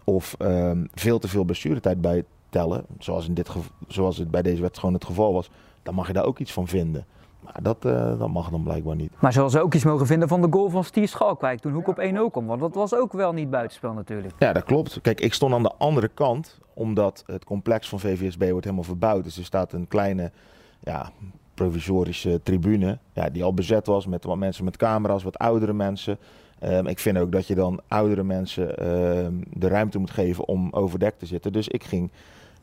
of 0.04 0.34
ehm, 0.38 0.86
veel 0.94 1.18
te 1.18 1.28
veel 1.28 1.44
blessuretijd 1.44 2.00
bij 2.00 2.24
tellen, 2.48 2.84
zoals, 2.98 3.28
in 3.28 3.34
dit 3.34 3.50
zoals 3.88 4.16
het 4.16 4.30
bij 4.30 4.42
deze 4.42 4.60
wedstrijd 4.60 4.78
gewoon 4.78 4.94
het 4.94 5.04
geval 5.04 5.32
was, 5.32 5.50
dan 5.82 5.94
mag 5.94 6.06
je 6.06 6.12
daar 6.12 6.24
ook 6.24 6.38
iets 6.38 6.52
van 6.52 6.68
vinden. 6.68 7.06
Maar 7.44 7.62
dat, 7.62 7.84
eh, 7.84 8.18
dat 8.18 8.28
mag 8.28 8.50
dan 8.50 8.62
blijkbaar 8.62 8.96
niet. 8.96 9.12
Maar 9.18 9.32
zoals 9.32 9.52
ze 9.52 9.60
ook 9.60 9.74
iets 9.74 9.84
mogen 9.84 10.06
vinden 10.06 10.28
van 10.28 10.40
de 10.40 10.48
goal 10.50 10.68
van 10.70 10.84
Steve 10.84 11.06
Schalkwijk 11.06 11.60
toen 11.60 11.72
Hoek 11.72 11.88
op 11.88 11.98
1-0 11.98 12.30
kwam. 12.30 12.46
Want 12.46 12.60
dat 12.60 12.74
was 12.74 12.94
ook 12.94 13.12
wel 13.12 13.32
niet 13.32 13.50
buitenspel 13.50 13.92
natuurlijk. 13.92 14.34
Ja, 14.38 14.52
dat 14.52 14.64
klopt. 14.64 15.00
Kijk, 15.00 15.20
ik 15.20 15.34
stond 15.34 15.54
aan 15.54 15.62
de 15.62 15.74
andere 15.78 16.08
kant, 16.08 16.58
omdat 16.74 17.22
het 17.26 17.44
complex 17.44 17.88
van 17.88 18.00
VVSB 18.00 18.50
wordt 18.50 18.64
helemaal 18.64 18.84
verbouwd. 18.84 19.24
Dus 19.24 19.36
er 19.36 19.44
staat 19.44 19.72
een 19.72 19.88
kleine, 19.88 20.30
ja, 20.80 21.10
provisorische 21.54 22.40
tribune, 22.42 22.98
ja, 23.12 23.30
die 23.30 23.44
al 23.44 23.54
bezet 23.54 23.86
was 23.86 24.06
met 24.06 24.24
wat 24.24 24.36
mensen 24.36 24.64
met 24.64 24.76
camera's, 24.76 25.22
wat 25.22 25.38
oudere 25.38 25.72
mensen. 25.72 26.18
Ehm, 26.58 26.86
ik 26.86 26.98
vind 26.98 27.18
ook 27.18 27.32
dat 27.32 27.46
je 27.46 27.54
dan 27.54 27.80
oudere 27.88 28.22
mensen 28.22 28.76
ehm, 28.76 29.32
de 29.50 29.68
ruimte 29.68 29.98
moet 29.98 30.10
geven 30.10 30.48
om 30.48 30.68
overdekt 30.70 31.18
te 31.18 31.26
zitten. 31.26 31.52
Dus 31.52 31.68
ik 31.68 31.84
ging 31.84 32.10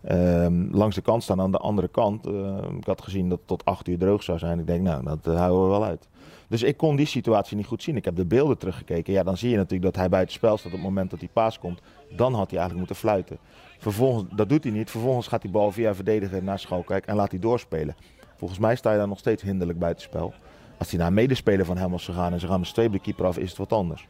ehm, 0.02 0.68
langs 0.72 0.96
de 0.96 1.02
kant 1.02 1.24
staan 1.24 1.42
aan 1.42 1.52
de 1.52 1.58
andere 1.58 1.88
kant. 1.88 2.26
Ehm, 2.26 2.78
ik 2.78 2.86
had 2.86 3.02
gezien 3.02 3.30
dat 3.30 3.38
het 3.38 3.48
tot 3.48 3.66
acht 3.66 3.88
uur 3.88 3.98
droog 3.98 4.24
zou 4.24 4.38
zijn. 4.38 4.60
Ik 4.60 4.68
denk, 4.68 4.82
nou, 4.82 5.04
dat 5.04 5.28
eh, 5.28 5.36
houden 5.36 5.64
we 5.64 5.70
wel 5.70 5.84
uit. 5.84 6.08
Dus 6.48 6.64
ik 6.64 6.78
kon 6.78 6.96
die 6.96 7.06
situatie 7.06 7.58
niet 7.58 7.66
goed 7.66 7.84
zien. 7.84 7.96
Ik 7.96 8.06
heb 8.06 8.16
de 8.16 8.26
beelden 8.26 8.58
teruggekeken. 8.58 9.14
Ja, 9.14 9.24
dan 9.24 9.38
zie 9.38 9.50
je 9.50 9.56
natuurlijk 9.56 9.84
dat 9.84 9.96
hij 9.96 10.10
buiten 10.10 10.34
spel 10.34 10.58
staat 10.58 10.72
op 10.72 10.78
het 10.78 10.88
moment 10.88 11.10
dat 11.10 11.20
die 11.20 11.30
paas 11.34 11.60
komt. 11.60 11.82
Dan 12.16 12.34
had 12.34 12.50
hij 12.50 12.60
eigenlijk 12.60 12.78
moeten 12.78 12.96
fluiten. 12.96 13.38
Vervolgens, 13.78 14.26
dat 14.36 14.50
doet 14.50 14.64
hij 14.64 14.74
niet. 14.74 14.90
Vervolgens 14.90 15.28
gaat 15.28 15.42
die 15.42 15.52
bal 15.52 15.72
via 15.72 15.96
verdediger 15.96 16.44
naar 16.44 16.60
Schalkwijk 16.60 17.06
en 17.06 17.16
laat 17.16 17.32
hij 17.32 17.40
doorspelen. 17.40 17.96
Volgens 18.38 18.60
mij 18.60 18.76
sta 18.76 18.92
je 18.92 18.98
dan 18.98 19.10
nog 19.10 19.20
steeds 19.20 19.44
hinderlijk 19.44 19.80
buitenspel. 19.80 20.34
Als 20.78 20.90
hij 20.90 21.00
naar 21.00 21.08
een 21.08 21.14
medespeler 21.14 21.66
van 21.66 21.78
hem 21.78 21.92
was 21.92 22.06
gegaan 22.06 22.34
en 22.34 22.40
ze 22.40 22.48
gaan 22.48 22.60
met 22.60 22.78
op 22.78 22.92
de 22.92 23.00
keeper 23.00 23.26
af, 23.26 23.38
is 23.38 23.50
het 23.50 23.58
wat 23.58 23.74
anders. 23.74 24.08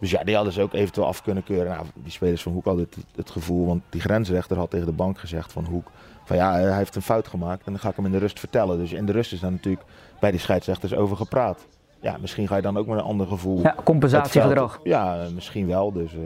Dus 0.00 0.10
ja, 0.10 0.24
die 0.24 0.34
hadden 0.34 0.52
ze 0.52 0.62
ook 0.62 0.72
eventueel 0.72 1.06
af 1.06 1.22
kunnen 1.22 1.44
keuren. 1.44 1.72
Nou, 1.72 1.86
die 1.94 2.12
spelers 2.12 2.42
van 2.42 2.52
Hoek 2.52 2.64
hadden 2.64 2.86
het, 2.90 3.04
het 3.16 3.30
gevoel, 3.30 3.66
want 3.66 3.82
die 3.88 4.00
grensrechter 4.00 4.56
had 4.56 4.70
tegen 4.70 4.86
de 4.86 4.92
bank 4.92 5.18
gezegd 5.18 5.52
van 5.52 5.64
Hoek. 5.64 5.90
Van 6.24 6.36
ja, 6.36 6.52
hij 6.52 6.76
heeft 6.76 6.96
een 6.96 7.02
fout 7.02 7.28
gemaakt 7.28 7.66
en 7.66 7.72
dan 7.72 7.80
ga 7.80 7.88
ik 7.88 7.96
hem 7.96 8.04
in 8.04 8.12
de 8.12 8.18
rust 8.18 8.38
vertellen. 8.38 8.78
Dus 8.78 8.92
in 8.92 9.06
de 9.06 9.12
rust 9.12 9.32
is 9.32 9.40
daar 9.40 9.50
natuurlijk 9.52 9.84
bij 10.20 10.30
die 10.30 10.40
scheidsrechters 10.40 10.94
over 10.94 11.16
gepraat. 11.16 11.66
Ja, 12.00 12.16
misschien 12.20 12.48
ga 12.48 12.56
je 12.56 12.62
dan 12.62 12.76
ook 12.76 12.86
met 12.86 12.98
een 12.98 13.04
ander 13.04 13.26
gevoel. 13.26 13.60
Ja, 13.60 13.74
compensatiegedrag. 13.84 14.80
Ja, 14.82 15.20
eh, 15.22 15.28
misschien 15.30 15.66
wel. 15.66 15.92
Dus, 15.92 16.12
eh. 16.14 16.18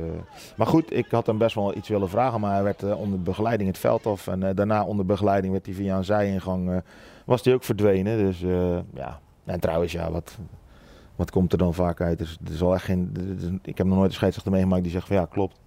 Maar 0.56 0.66
goed, 0.66 0.92
ik 0.96 1.06
had 1.10 1.26
hem 1.26 1.38
best 1.38 1.54
wel 1.54 1.76
iets 1.76 1.88
willen 1.88 2.08
vragen. 2.08 2.40
Maar 2.40 2.52
hij 2.54 2.62
werd 2.62 2.82
eh, 2.82 3.00
onder 3.00 3.22
begeleiding 3.22 3.68
het 3.68 3.78
veld 3.78 4.06
af. 4.06 4.26
En 4.26 4.42
eh, 4.42 4.54
daarna 4.54 4.84
onder 4.84 5.06
begeleiding 5.06 5.52
werd 5.52 5.66
hij 5.66 5.74
via 5.74 5.96
een 5.96 6.04
zijingang. 6.04 6.70
eh, 6.70 6.76
was 7.24 7.44
hij 7.44 7.54
ook 7.54 7.64
verdwenen. 7.64 8.18
Dus 8.18 8.42
eh, 8.42 8.78
ja. 8.94 9.20
En 9.44 9.60
trouwens, 9.60 9.92
ja, 9.92 10.10
wat, 10.10 10.38
wat 11.20 11.30
komt 11.30 11.52
er 11.52 11.58
dan 11.58 11.74
vaak 11.74 12.00
uit? 12.00 12.18
Dus, 12.18 12.38
er 12.44 12.52
is 12.52 12.62
al 12.62 12.74
echt 12.74 12.84
geen, 12.84 13.10
er 13.16 13.36
is 13.36 13.42
een- 13.42 13.58
ik 13.62 13.78
heb 13.78 13.86
nog 13.86 13.96
nooit 13.96 14.08
een 14.08 14.14
scheidsrechter 14.14 14.52
meegemaakt 14.52 14.82
die 14.82 14.92
zegt 14.92 15.06
van 15.06 15.16
ja, 15.16 15.24
klopt. 15.30 15.60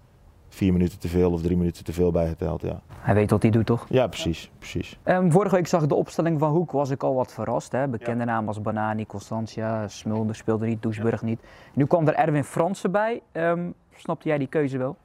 Vier 0.50 0.72
minuten 0.74 1.00
te 1.00 1.08
veel 1.08 1.32
of 1.32 1.42
drie 1.42 1.58
minuten 1.58 1.84
te 1.84 1.94
veel 1.94 2.12
bijgeteld. 2.12 2.62
Ja, 2.62 2.82
Hij 3.00 3.14
weet 3.14 3.30
wat 3.30 3.42
hij 3.42 3.52
doet, 3.52 3.66
toch? 3.66 3.86
ja 3.90 4.08
precies. 4.08 4.52
precies. 4.58 4.98
Ehm, 5.04 5.30
vorige 5.32 5.56
week 5.56 5.68
zag 5.68 5.82
ik 5.84 5.90
de 5.90 5.96
opstelling 5.96 6.40
van 6.40 6.52
Hoek, 6.52 6.72
was 6.72 6.90
ik 6.90 7.04
al 7.04 7.14
wat 7.16 7.34
verrast. 7.34 7.72
Hè? 7.72 7.88
Bekende 7.88 8.26
namen 8.26 8.48
als 8.48 8.62
Banani, 8.62 9.06
Constantia, 9.06 9.88
Smulder 9.88 10.36
speelde 10.36 10.66
niet, 10.66 10.82
Doesburg 10.82 11.22
niet. 11.22 11.40
Nu 11.74 11.86
kwam 11.86 12.08
er 12.08 12.14
Erwin 12.14 12.44
Fransen 12.44 12.92
bij. 12.92 13.22
Ehm, 13.32 13.70
snapte 13.96 14.28
jij 14.28 14.38
die 14.38 14.48
keuze 14.48 14.78
wel? 14.78 14.96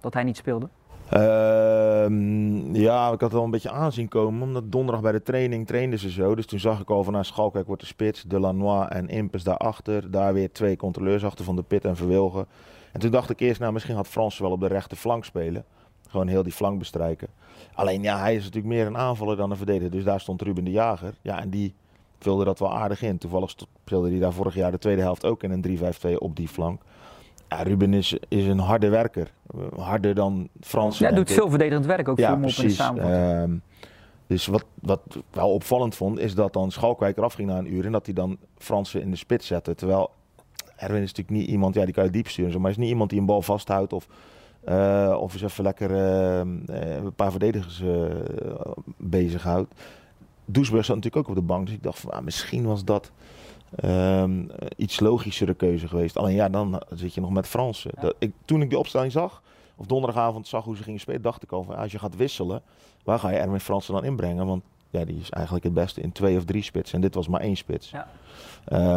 Dat 0.00 0.14
hij 0.14 0.22
niet 0.24 0.36
speelde? 0.36 0.68
Ehm, 1.10 2.74
ja, 2.74 3.04
ik 3.04 3.10
had 3.10 3.20
het 3.20 3.32
wel 3.32 3.44
een 3.44 3.50
beetje 3.50 3.70
aanzien 3.70 4.08
komen. 4.08 4.42
Omdat 4.42 4.72
donderdag 4.72 5.02
bij 5.02 5.12
de 5.12 5.22
training 5.22 5.66
trainden 5.66 5.98
ze 5.98 6.10
zo. 6.10 6.34
Dus 6.34 6.46
toen 6.46 6.58
zag 6.58 6.80
ik 6.80 6.90
al 6.90 7.04
van 7.04 7.12
nou, 7.12 7.24
Schalkwijk 7.24 7.66
wordt 7.66 7.82
de 7.82 7.88
spits. 7.88 8.22
Delanois 8.22 8.88
en 8.88 9.08
Impes 9.08 9.42
daarachter. 9.42 10.10
Daar 10.10 10.34
weer 10.34 10.52
twee 10.52 10.76
controleurs 10.76 11.24
achter 11.24 11.44
van 11.44 11.56
de 11.56 11.62
Pit 11.62 11.84
en 11.84 11.96
Verwilgen. 11.96 12.46
En 12.92 13.00
toen 13.00 13.10
dacht 13.10 13.30
ik 13.30 13.40
eerst, 13.40 13.60
nou 13.60 13.72
misschien 13.72 13.96
gaat 13.96 14.08
Frans 14.08 14.38
wel 14.38 14.50
op 14.50 14.60
de 14.60 14.66
rechterflank 14.66 15.24
spelen. 15.24 15.64
Gewoon 16.08 16.26
heel 16.26 16.42
die 16.42 16.52
flank 16.52 16.78
bestrijken. 16.78 17.28
Alleen 17.74 18.02
ja, 18.02 18.18
hij 18.18 18.34
is 18.34 18.44
natuurlijk 18.44 18.74
meer 18.74 18.86
een 18.86 18.96
aanvaller 18.96 19.36
dan 19.36 19.50
een 19.50 19.56
verdediger. 19.56 19.90
Dus 19.90 20.04
daar 20.04 20.20
stond 20.20 20.42
Ruben 20.42 20.64
de 20.64 20.70
Jager. 20.70 21.14
Ja, 21.22 21.40
en 21.40 21.50
die 21.50 21.74
vulde 22.18 22.44
dat 22.44 22.58
wel 22.58 22.76
aardig 22.76 23.02
in. 23.02 23.18
Toevallig 23.18 23.50
speelde 23.50 24.10
hij 24.10 24.18
daar 24.18 24.32
vorig 24.32 24.54
jaar 24.54 24.70
de 24.70 24.78
tweede 24.78 25.02
helft 25.02 25.24
ook 25.24 25.42
in 25.42 25.50
een 25.50 25.78
3-5-2 26.14 26.18
op 26.18 26.36
die 26.36 26.48
flank. 26.48 26.82
Ja, 27.48 27.62
Ruben 27.62 27.94
is, 27.94 28.16
is 28.28 28.46
een 28.46 28.58
harde 28.58 28.88
werker. 28.88 29.32
Eh, 29.54 29.78
Harder 29.78 30.14
dan 30.14 30.48
Frans. 30.60 30.98
Ja, 30.98 31.10
doet 31.10 31.32
veel 31.32 31.48
verdedigend 31.48 31.86
werk 31.86 32.08
ook 32.08 32.18
voor 32.18 32.28
hem 32.28 32.44
op 32.44 32.50
in 32.50 32.62
de 32.66 32.70
samenvatting. 32.70 33.42
Ehm, 33.42 33.56
Dus 34.26 34.46
wat, 34.46 34.64
wat 34.74 35.00
ik 35.08 35.22
wel 35.30 35.50
opvallend 35.52 35.94
vond, 35.94 36.18
is 36.18 36.34
dat 36.34 36.52
dan 36.52 36.70
Schalkwijk 36.70 37.16
eraf 37.16 37.34
ging 37.34 37.48
na 37.48 37.58
een 37.58 37.74
uur 37.74 37.84
en 37.86 37.92
dat 37.92 38.04
hij 38.04 38.14
dan 38.14 38.36
Fransen 38.58 39.00
in 39.00 39.10
de 39.10 39.16
spits 39.16 39.46
zette. 39.46 39.74
Terwijl 39.74 40.10
Erwin 40.76 41.02
is 41.02 41.12
natuurlijk 41.12 41.38
niet 41.38 41.48
iemand, 41.48 41.74
ja, 41.74 41.84
die 41.84 41.94
kan 41.94 42.04
je 42.04 42.10
diep 42.10 42.28
sturen, 42.28 42.52
maar 42.52 42.60
hij 42.60 42.70
is 42.70 42.76
niet 42.76 42.88
iemand 42.88 43.10
die 43.10 43.18
een 43.18 43.26
bal 43.26 43.42
vasthoudt 43.42 43.92
of, 43.92 44.06
uh, 44.68 45.16
of 45.20 45.32
eens 45.32 45.42
even 45.42 45.64
lekker 45.64 45.90
uh, 45.90 46.38
een 47.04 47.14
paar 47.16 47.30
verdedigers 47.30 47.80
uh, 47.80 48.04
bezighoudt. 48.96 49.74
Doesburg 50.44 50.84
zat 50.84 50.96
natuurlijk 50.96 51.24
ook 51.24 51.36
op 51.36 51.40
de 51.40 51.46
bank, 51.46 51.66
dus 51.66 51.74
ik 51.74 51.82
dacht 51.82 51.98
van 51.98 52.10
ah, 52.10 52.22
misschien 52.22 52.64
was 52.64 52.84
dat 52.84 53.10
um, 53.84 54.50
iets 54.76 55.00
logischere 55.00 55.54
keuze 55.54 55.88
geweest. 55.88 56.16
Alleen 56.16 56.34
ja, 56.34 56.48
dan 56.48 56.82
zit 56.90 57.14
je 57.14 57.20
nog 57.20 57.30
met 57.30 57.46
Fransen. 57.46 57.90
Ja. 58.00 58.12
Ik, 58.18 58.32
toen 58.44 58.62
ik 58.62 58.68
die 58.68 58.78
opstelling 58.78 59.12
zag, 59.12 59.42
of 59.76 59.86
donderdagavond 59.86 60.46
zag 60.46 60.64
hoe 60.64 60.76
ze 60.76 60.82
gingen 60.82 61.00
spelen, 61.00 61.22
dacht 61.22 61.42
ik 61.42 61.52
al 61.52 61.62
van 61.62 61.76
als 61.76 61.92
je 61.92 61.98
gaat 61.98 62.16
wisselen, 62.16 62.62
waar 63.04 63.18
ga 63.18 63.30
je 63.30 63.36
Erwin 63.36 63.60
Fransen 63.60 63.94
dan 63.94 64.04
inbrengen? 64.04 64.46
Want 64.46 64.62
ja, 64.90 65.04
die 65.04 65.18
is 65.20 65.30
eigenlijk 65.30 65.64
het 65.64 65.74
beste 65.74 66.00
in 66.00 66.12
twee 66.12 66.36
of 66.36 66.44
drie 66.44 66.62
spits. 66.62 66.92
En 66.92 67.00
dit 67.00 67.14
was 67.14 67.28
maar 67.28 67.40
één 67.40 67.56
spits. 67.56 67.90
Ja. 67.90 68.08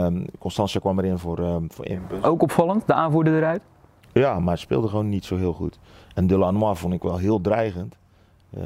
Um, 0.05 0.25
Constantia 0.39 0.79
kwam 0.79 0.99
erin 0.99 1.17
voor, 1.17 1.39
um, 1.39 1.71
voor 1.71 1.85
input. 1.85 2.23
Ook 2.23 2.41
opvallend, 2.41 2.87
de 2.87 2.93
aanvoerder 2.93 3.37
eruit? 3.37 3.61
Ja, 4.13 4.39
maar 4.39 4.57
speelde 4.57 4.87
gewoon 4.87 5.09
niet 5.09 5.25
zo 5.25 5.37
heel 5.37 5.53
goed. 5.53 5.79
En 6.13 6.27
Delanois 6.27 6.79
vond 6.79 6.93
ik 6.93 7.01
wel 7.01 7.17
heel 7.17 7.41
dreigend. 7.41 7.95
Uh, 8.57 8.63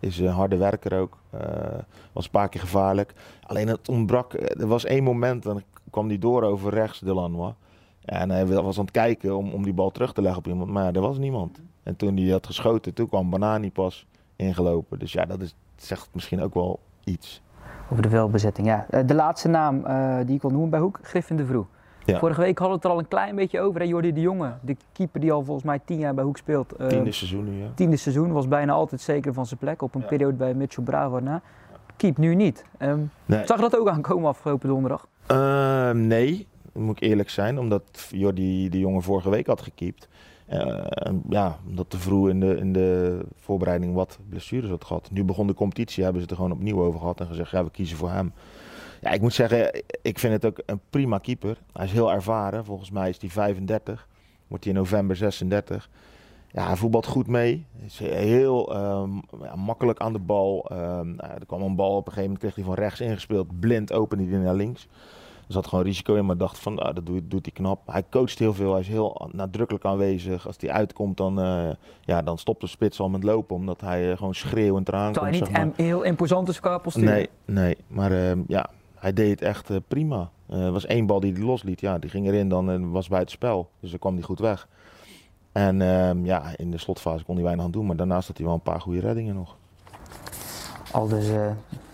is 0.00 0.18
een 0.18 0.26
harde 0.26 0.56
werker 0.56 0.98
ook. 0.98 1.18
Uh, 1.34 1.40
was 2.12 2.24
een 2.24 2.30
paar 2.30 2.48
keer 2.48 2.60
gevaarlijk. 2.60 3.12
Alleen 3.46 3.68
het 3.68 3.88
ontbrak. 3.88 4.32
Er 4.32 4.66
was 4.66 4.84
één 4.84 5.02
moment, 5.02 5.42
dan 5.42 5.62
kwam 5.90 6.08
hij 6.08 6.18
door 6.18 6.42
over 6.42 6.72
rechts, 6.72 7.00
Delanois. 7.00 7.52
En 8.04 8.30
hij 8.30 8.46
was 8.46 8.78
aan 8.78 8.84
het 8.84 8.92
kijken 8.92 9.36
om, 9.36 9.52
om 9.52 9.62
die 9.62 9.72
bal 9.72 9.90
terug 9.90 10.12
te 10.12 10.22
leggen 10.22 10.38
op 10.38 10.46
iemand. 10.46 10.70
Maar 10.70 10.94
er 10.94 11.00
was 11.00 11.18
niemand. 11.18 11.60
En 11.82 11.96
toen 11.96 12.16
hij 12.16 12.30
had 12.30 12.46
geschoten, 12.46 12.94
toen 12.94 13.08
kwam 13.08 13.30
Banani 13.30 13.70
pas 13.70 14.06
ingelopen. 14.36 14.98
Dus 14.98 15.12
ja, 15.12 15.24
dat 15.24 15.40
is, 15.40 15.54
zegt 15.76 16.08
misschien 16.12 16.42
ook 16.42 16.54
wel 16.54 16.80
iets. 17.04 17.42
Over 17.90 18.02
de 18.02 18.10
veldbezetting, 18.10 18.66
ja. 18.66 18.86
Eh, 18.90 19.06
de 19.06 19.14
laatste 19.14 19.48
naam 19.48 19.82
die 20.26 20.34
ik 20.34 20.42
wil 20.42 20.50
noemen 20.50 20.70
bij 20.70 20.80
Hoek, 20.80 20.98
Griffin 21.02 21.36
de 21.36 21.46
Vroe. 21.46 21.64
Ja. 22.04 22.18
Vorige 22.18 22.40
week 22.40 22.58
hadden 22.58 22.68
we 22.68 22.82
het 22.82 22.84
er 22.84 22.90
al 22.90 22.98
een 22.98 23.08
klein 23.08 23.36
beetje 23.36 23.60
over. 23.60 23.80
Hè? 23.80 23.86
Jordi 23.86 24.12
de 24.12 24.20
Jonge, 24.20 24.52
de 24.60 24.76
keeper 24.92 25.20
die 25.20 25.32
al 25.32 25.44
volgens 25.44 25.66
mij 25.66 25.80
tien 25.84 25.98
jaar 25.98 26.14
bij 26.14 26.24
Hoek 26.24 26.36
speelt. 26.36 26.80
Uh, 26.80 26.86
tiende 26.86 27.12
seizoen 27.12 27.44
nu, 27.44 27.62
ja. 27.62 27.70
Tiende 27.74 27.96
seizoen, 27.96 28.32
was 28.32 28.48
bijna 28.48 28.72
altijd 28.72 29.00
zeker 29.00 29.32
van 29.32 29.46
zijn 29.46 29.60
plek. 29.60 29.82
Op 29.82 29.94
een 29.94 30.00
ja. 30.00 30.06
periode 30.06 30.36
bij 30.36 30.54
Mitchell 30.54 30.84
Bravo 30.84 31.20
na. 31.20 31.42
Keep 31.96 32.16
nu 32.16 32.34
niet. 32.34 32.64
Um, 32.78 33.10
nee. 33.26 33.46
Zag 33.46 33.60
dat 33.60 33.78
ook 33.78 33.88
aankomen 33.88 34.28
afgelopen 34.28 34.68
donderdag? 34.68 35.06
Uh, 35.30 35.90
nee, 35.90 36.46
moet 36.72 36.96
ik 36.96 37.08
eerlijk 37.08 37.30
zijn. 37.30 37.58
Omdat 37.58 38.08
Jordi 38.10 38.68
de 38.68 38.78
Jonge 38.78 39.00
vorige 39.00 39.30
week 39.30 39.46
had 39.46 39.62
gekiept. 39.62 40.08
Uh, 40.52 40.84
ja, 41.28 41.58
omdat 41.68 41.90
te 41.90 41.98
vroeg 41.98 42.28
in 42.28 42.40
de, 42.40 42.56
in 42.56 42.72
de 42.72 43.20
voorbereiding 43.36 43.94
wat 43.94 44.18
blessures 44.28 44.70
had 44.70 44.84
gehad. 44.84 45.10
Nu 45.10 45.24
begon 45.24 45.46
de 45.46 45.54
competitie, 45.54 46.02
hebben 46.02 46.22
ze 46.22 46.28
het 46.28 46.36
er 46.36 46.42
gewoon 46.42 46.58
opnieuw 46.58 46.82
over 46.82 47.00
gehad 47.00 47.20
en 47.20 47.26
gezegd, 47.26 47.50
ja, 47.50 47.64
we 47.64 47.70
kiezen 47.70 47.96
voor 47.96 48.10
hem. 48.10 48.32
Ja, 49.02 49.10
ik 49.10 49.20
moet 49.20 49.34
zeggen, 49.34 49.82
ik 50.02 50.18
vind 50.18 50.32
het 50.32 50.44
ook 50.44 50.62
een 50.66 50.80
prima 50.90 51.18
keeper. 51.18 51.58
Hij 51.72 51.84
is 51.84 51.92
heel 51.92 52.12
ervaren, 52.12 52.64
volgens 52.64 52.90
mij 52.90 53.08
is 53.08 53.20
hij 53.20 53.30
35, 53.30 54.08
wordt 54.46 54.64
hij 54.64 54.72
in 54.72 54.78
november 54.78 55.16
36. 55.16 55.88
Ja, 56.50 56.66
hij 56.66 56.76
voetbalt 56.76 57.06
goed 57.06 57.26
mee. 57.26 57.66
Is 57.84 57.98
heel 57.98 58.76
um, 58.76 59.22
ja, 59.42 59.56
makkelijk 59.56 59.98
aan 59.98 60.12
de 60.12 60.18
bal. 60.18 60.68
Um, 60.72 61.20
er 61.20 61.46
kwam 61.46 61.62
een 61.62 61.76
bal 61.76 61.96
op 61.96 62.06
een 62.06 62.12
gegeven 62.12 62.22
moment, 62.22 62.38
kreeg 62.38 62.54
hij 62.54 62.64
van 62.64 62.74
rechts 62.74 63.00
ingespeeld. 63.00 63.60
Blind 63.60 63.92
opende 63.92 64.24
hij 64.24 64.38
naar 64.38 64.54
links. 64.54 64.88
Er 65.46 65.52
zat 65.52 65.66
gewoon 65.66 65.84
risico 65.84 66.14
in, 66.14 66.26
maar 66.26 66.36
dacht 66.36 66.58
van, 66.58 66.78
ah, 66.78 66.94
dat 66.94 67.06
doet, 67.06 67.30
doet 67.30 67.44
hij 67.44 67.54
knap. 67.54 67.80
Hij 67.86 68.04
coacht 68.10 68.38
heel 68.38 68.54
veel, 68.54 68.72
hij 68.72 68.80
is 68.80 68.88
heel 68.88 69.30
nadrukkelijk 69.32 69.84
aanwezig. 69.84 70.46
Als 70.46 70.56
hij 70.60 70.70
uitkomt, 70.70 71.16
dan, 71.16 71.38
uh, 71.40 71.70
ja, 72.00 72.22
dan 72.22 72.38
stopt 72.38 72.60
de 72.60 72.66
spits 72.66 73.00
al 73.00 73.08
met 73.08 73.22
lopen, 73.22 73.56
omdat 73.56 73.80
hij 73.80 74.10
uh, 74.10 74.16
gewoon 74.16 74.34
schreeuwend 74.34 74.88
eraan 74.88 75.04
komt. 75.04 75.14
Zou 75.14 75.28
hij 75.28 75.38
niet 75.38 75.46
zeg 75.46 75.56
maar. 75.56 75.72
heel 75.76 76.02
imposant 76.02 76.48
is 76.48 76.60
qua 76.60 76.78
postuur? 76.78 77.04
Nee, 77.04 77.28
nee, 77.44 77.76
maar 77.86 78.12
uh, 78.12 78.32
ja, 78.46 78.70
hij 79.02 79.12
deed 79.12 79.30
het 79.30 79.42
echt 79.42 79.88
prima. 79.88 80.30
Er 80.48 80.72
was 80.72 80.86
één 80.86 81.06
bal 81.06 81.20
die 81.20 81.32
hij 81.32 81.42
losliet, 81.42 81.80
ja, 81.80 81.98
die 81.98 82.10
ging 82.10 82.26
erin 82.26 82.48
dan 82.48 82.70
en 82.70 82.90
was 82.90 83.08
bij 83.08 83.20
het 83.20 83.30
spel. 83.30 83.70
Dus 83.80 83.90
dan 83.90 83.98
kwam 83.98 84.14
hij 84.14 84.22
goed 84.22 84.38
weg. 84.38 84.68
En 85.52 85.82
ehm, 85.82 86.24
ja, 86.24 86.42
in 86.56 86.70
de 86.70 86.78
slotfase 86.78 87.24
kon 87.24 87.34
hij 87.34 87.44
weinig 87.44 87.64
aan 87.64 87.70
doen, 87.70 87.86
maar 87.86 87.96
daarnaast 87.96 88.26
had 88.26 88.36
hij 88.36 88.46
wel 88.46 88.54
een 88.54 88.62
paar 88.62 88.80
goede 88.80 89.00
reddingen 89.00 89.34
nog. 89.34 89.56
Al 90.92 91.08
dus 91.08 91.30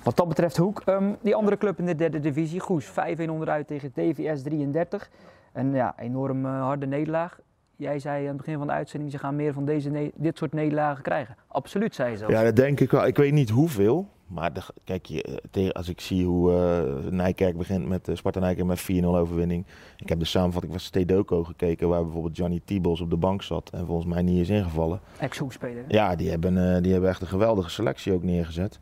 wat 0.03 0.17
dat 0.17 0.29
betreft 0.29 0.57
Hoek, 0.57 0.83
um, 0.87 1.17
die 1.21 1.35
andere 1.35 1.57
club 1.57 1.79
in 1.79 1.87
de 1.87 1.95
derde 1.95 2.21
divisie, 2.21 2.61
Goes, 2.61 2.91
5-1 2.91 3.31
onderuit 3.31 3.67
tegen 3.67 3.93
TVS 3.93 4.43
33. 4.43 5.11
Een 5.53 5.73
ja, 5.73 5.95
enorm 5.99 6.45
uh, 6.45 6.63
harde 6.63 6.87
nederlaag. 6.87 7.41
Jij 7.77 7.99
zei 7.99 8.23
aan 8.23 8.29
het 8.29 8.37
begin 8.37 8.59
van 8.59 8.67
de 8.67 8.73
uitzending, 8.73 9.11
ze 9.11 9.19
gaan 9.19 9.37
meer 9.37 9.53
van 9.53 9.65
deze 9.65 10.13
dit 10.15 10.39
soort 10.39 10.53
nederlagen 10.53 11.03
krijgen. 11.03 11.37
Absoluut, 11.47 11.95
zei 11.95 12.11
je 12.11 12.17
zo. 12.17 12.31
Ja, 12.31 12.43
dat 12.43 12.57
denk 12.57 12.81
ik 12.81 12.91
wel. 12.91 13.07
Ik 13.07 13.17
weet 13.17 13.33
niet 13.33 13.51
hoeveel. 13.51 14.09
Maar 14.29 14.53
de, 14.53 14.61
kijk, 14.85 15.07
je, 15.07 15.73
als 15.73 15.89
ik 15.89 16.01
zie 16.01 16.27
hoe 16.27 16.53
uh, 16.53 17.11
Nijkerk 17.11 17.57
begint 17.57 17.89
met 17.89 18.09
uh, 18.09 18.17
Sparta 18.17 18.41
Nijkerk 18.41 18.67
met 18.67 19.03
4-0 19.03 19.05
overwinning. 19.05 19.67
Ik 19.97 20.09
heb 20.09 20.19
de 20.19 20.25
samenvatting 20.25 20.73
van 20.73 20.83
Stedoco 20.83 21.45
gekeken, 21.45 21.89
waar 21.89 22.03
bijvoorbeeld 22.03 22.37
Johnny 22.37 22.61
Tiebos 22.65 23.01
op 23.01 23.11
de 23.11 23.17
bank 23.17 23.43
zat 23.43 23.71
en 23.71 23.87
volgens 23.87 24.07
mij 24.07 24.23
niet 24.23 24.41
is 24.41 24.49
ingevallen. 24.49 25.01
Ex-hoekspeler. 25.19 25.85
Ja, 25.89 26.17
die 26.17 26.31
hebben, 26.31 26.57
uh, 26.57 26.83
die 26.83 26.93
hebben 26.93 27.11
echt 27.11 27.21
een 27.21 27.27
geweldige 27.27 27.71
selectie 27.71 28.13
ook 28.13 28.23
neergezet. 28.23 28.79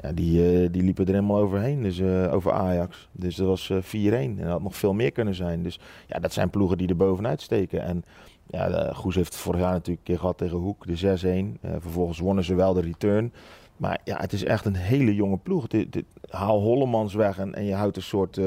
Ja, 0.00 0.12
die, 0.12 0.70
die 0.70 0.82
liepen 0.82 1.06
er 1.06 1.12
helemaal 1.12 1.40
overheen, 1.40 1.82
dus, 1.82 2.02
over 2.30 2.52
Ajax. 2.52 3.08
Dus 3.12 3.36
dat 3.36 3.46
was 3.46 3.68
uh, 3.68 3.78
4-1 3.82 4.12
en 4.12 4.36
dat 4.36 4.46
had 4.46 4.62
nog 4.62 4.76
veel 4.76 4.94
meer 4.94 5.12
kunnen 5.12 5.34
zijn. 5.34 5.62
Dus 5.62 5.80
ja, 6.06 6.18
dat 6.18 6.32
zijn 6.32 6.50
ploegen 6.50 6.78
die 6.78 6.88
er 6.88 6.96
bovenuit 6.96 7.40
steken. 7.40 7.82
En 7.82 8.04
ja, 8.46 8.92
Goes 8.92 9.14
heeft 9.14 9.32
het 9.32 9.42
vorig 9.42 9.60
jaar 9.60 9.72
natuurlijk 9.72 9.98
een 9.98 10.04
keer 10.04 10.18
gehad 10.18 10.38
tegen 10.38 10.56
Hoek, 10.56 10.86
de 10.86 11.54
6-1. 11.56 11.60
vervolgens 11.80 12.18
wonnen 12.18 12.44
ze 12.44 12.54
wel 12.54 12.74
de 12.74 12.80
return. 12.80 13.32
Maar 13.76 14.00
ja, 14.04 14.16
het 14.16 14.32
is 14.32 14.44
echt 14.44 14.64
een 14.64 14.76
hele 14.76 15.14
jonge 15.14 15.36
ploeg. 15.36 15.66
Dit, 15.66 15.92
dit, 15.92 16.04
haal 16.28 16.60
Hollemans 16.60 17.14
weg 17.14 17.38
en, 17.38 17.54
en 17.54 17.64
je 17.64 17.74
houdt 17.74 17.96
een 17.96 18.02
soort 18.02 18.40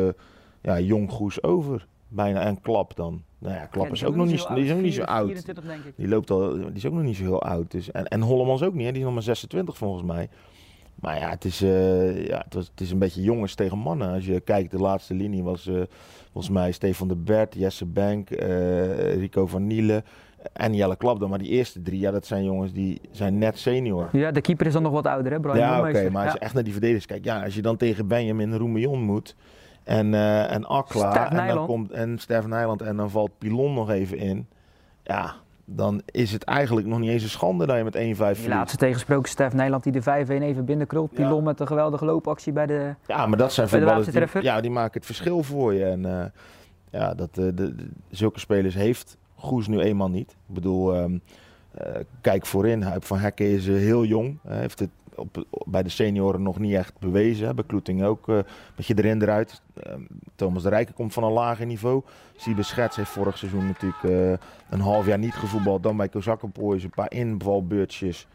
ja, 0.62 0.80
jong 0.80 1.12
Goes 1.12 1.44
over. 1.44 1.88
Bijna 2.08 2.42
en 2.42 2.62
Klap 2.62 2.96
dan. 2.96 3.24
Nou 3.38 3.56
ja, 3.56 3.66
Klap 3.66 3.86
ja, 3.86 3.92
is 3.92 4.04
ook 4.06 4.16
nog 4.16 4.26
niet, 4.26 4.48
die 4.54 4.66
is 4.66 4.72
ook 4.72 4.82
niet 4.82 4.94
zo 4.94 5.04
oud. 5.04 5.26
24, 5.26 5.64
denk 5.66 5.84
ik. 5.84 5.94
Die, 5.96 6.08
loopt 6.08 6.32
al, 6.32 6.54
die 6.54 6.74
is 6.74 6.86
ook 6.86 6.94
nog 6.94 7.04
niet 7.04 7.16
zo 7.16 7.24
heel 7.24 7.42
oud. 7.42 7.72
Dus, 7.72 7.92
en, 7.92 8.06
en 8.06 8.22
Hollemans 8.22 8.64
ook 8.64 8.74
niet, 8.74 8.86
hè? 8.86 8.92
die 8.92 9.00
is 9.00 9.06
nog 9.06 9.14
maar 9.14 9.24
26 9.24 9.78
volgens 9.78 10.04
mij. 10.04 10.30
Maar 10.96 11.20
ja, 11.20 11.30
het 11.30 11.46
is, 11.46 11.62
uh, 11.62 12.28
ja 12.28 12.42
het, 12.44 12.54
was, 12.54 12.68
het, 12.68 12.82
is 12.82 12.92
een 12.92 13.00
beetje 13.00 13.22
jongens 13.22 13.56
tegen 13.56 13.78
mannen. 13.78 14.14
Als 14.14 14.26
je 14.26 14.40
kijkt, 14.40 14.72
de 14.72 14.80
laatste 14.80 15.14
linie 15.14 15.44
was 15.44 15.68
uh, 15.68 15.82
volgens 16.32 16.54
mij 16.54 16.72
Stefan 16.72 17.08
de 17.08 17.16
Bert, 17.16 17.54
Jesse 17.54 17.86
Bank, 17.86 18.30
uh, 18.30 19.14
Rico 19.14 19.48
van 19.48 19.68
Nielen 19.68 20.04
en 20.54 20.74
Jelle 20.74 20.96
Klapden. 20.96 21.30
Maar 21.30 21.40
die 21.40 21.50
eerste 21.50 21.82
drie, 21.82 22.00
ja, 22.00 22.12
dat 22.12 22.26
zijn 22.26 22.44
jongens 22.44 22.74
die 22.74 23.02
zijn 23.12 23.38
net 23.38 23.58
senior. 23.58 24.10
Ja, 24.12 24.32
de 24.32 24.42
keeper 24.42 24.66
is 24.66 24.74
dan 24.74 24.84
nog 24.84 24.92
wat 24.92 25.06
ouder, 25.06 25.32
hè, 25.32 25.40
Brian 25.40 25.58
Ja, 25.58 25.80
oké, 25.80 25.90
okay, 25.90 26.08
maar 26.08 26.24
als 26.24 26.34
je 26.34 26.40
echt 26.40 26.54
naar 26.54 26.64
die 26.64 26.72
verdedigers 26.72 27.06
kijkt. 27.06 27.26
Ja, 27.26 27.44
als 27.44 27.56
je 27.56 27.62
dan 27.62 27.78
tegen 27.78 28.08
Benjamin 28.08 28.56
Roemion 28.56 29.02
moet 29.02 29.36
en, 29.84 30.14
en 30.50 30.66
Akla 30.66 31.32
en, 31.32 31.56
dan 31.56 31.66
komt, 31.66 31.92
en 31.92 32.18
Stef 32.18 32.48
Nijland 32.48 32.82
en 32.82 32.96
dan 32.96 33.10
valt 33.10 33.32
Pilon 33.38 33.74
nog 33.74 33.90
even 33.90 34.18
in. 34.18 34.48
Ja, 35.04 35.36
dan 35.66 36.02
is 36.06 36.32
het 36.32 36.44
eigenlijk 36.44 36.88
nog 36.88 37.00
niet 37.00 37.10
eens 37.10 37.24
een 37.24 37.30
schande 37.30 37.66
dat 37.66 37.78
je 37.78 37.84
met 37.84 37.96
1-5 37.96 37.98
verliest. 37.98 38.40
Die 38.42 38.50
laatste 38.50 38.78
tegensproken 38.78 39.30
Stef 39.30 39.54
Nijland 39.54 39.84
die 39.84 39.92
de 39.92 40.02
5-1 40.02 40.04
even 40.28 40.66
binnenkrult. 40.66 41.14
Pilon 41.14 41.36
ja. 41.36 41.44
met 41.44 41.60
een 41.60 41.68
geweldige 41.68 42.06
loopactie 42.06 42.54
bij 42.54 42.66
de 42.66 42.96
Ja, 43.08 43.26
maar 43.26 43.38
dat 43.38 43.54
zijn 43.54 43.70
voetballers 43.70 44.08
die, 44.08 44.42
ja, 44.42 44.62
die 44.62 44.72
maken 44.72 44.94
het 44.94 45.06
verschil 45.06 45.44
voor 45.44 45.74
je. 45.74 45.86
En 45.86 46.06
uh, 46.06 46.24
ja, 46.90 47.14
dat, 47.14 47.30
uh, 47.30 47.46
de, 47.46 47.54
de, 47.54 47.88
zulke 48.10 48.40
spelers 48.40 48.76
heeft 48.76 49.18
Goes 49.40 49.68
nu 49.68 49.80
eenmaal 49.80 50.10
niet. 50.10 50.32
Ik 50.32 50.54
bedoel, 50.54 50.98
um, 50.98 51.22
uh, 51.82 51.96
kijk 52.22 52.46
voorin. 52.46 52.86
Van 53.00 53.18
Hekken 53.18 53.46
is 53.46 53.68
heel 53.68 54.06
jong. 54.06 54.40
Hij 54.44 54.60
heeft 54.60 54.80
het 54.80 54.90
op, 55.20 55.46
bij 55.66 55.84
de 55.84 55.90
senioren 55.90 56.42
nog 56.42 56.60
niet 56.60 56.74
echt 56.74 57.00
bewezen. 57.00 57.56
Bij 57.56 57.64
Kloeting 57.68 58.04
ook 58.04 58.28
uh, 58.28 58.36
een 58.36 58.44
beetje 58.76 58.98
erin 58.98 59.22
eruit. 59.22 59.62
Uh, 59.88 59.94
Thomas 60.36 60.64
de 60.64 60.70
Rijken 60.70 60.94
komt 60.94 61.14
van 61.14 61.24
een 61.24 61.32
lager 61.32 61.66
niveau. 61.66 62.02
Siebe 62.36 62.64
Schets 62.64 62.96
heeft 62.96 63.10
vorig 63.10 63.38
seizoen 63.38 63.68
natuurlijk 63.68 64.04
uh, 64.04 64.32
een 64.70 64.80
half 64.80 65.06
jaar 65.06 65.18
niet 65.18 65.34
gevoetbald. 65.34 65.84
Dan 65.84 65.98
bij 65.98 66.10
Kozakkenpooi 66.10 66.84
een 66.84 66.90
paar 66.90 67.12
invalbeurtjes. 67.12 68.28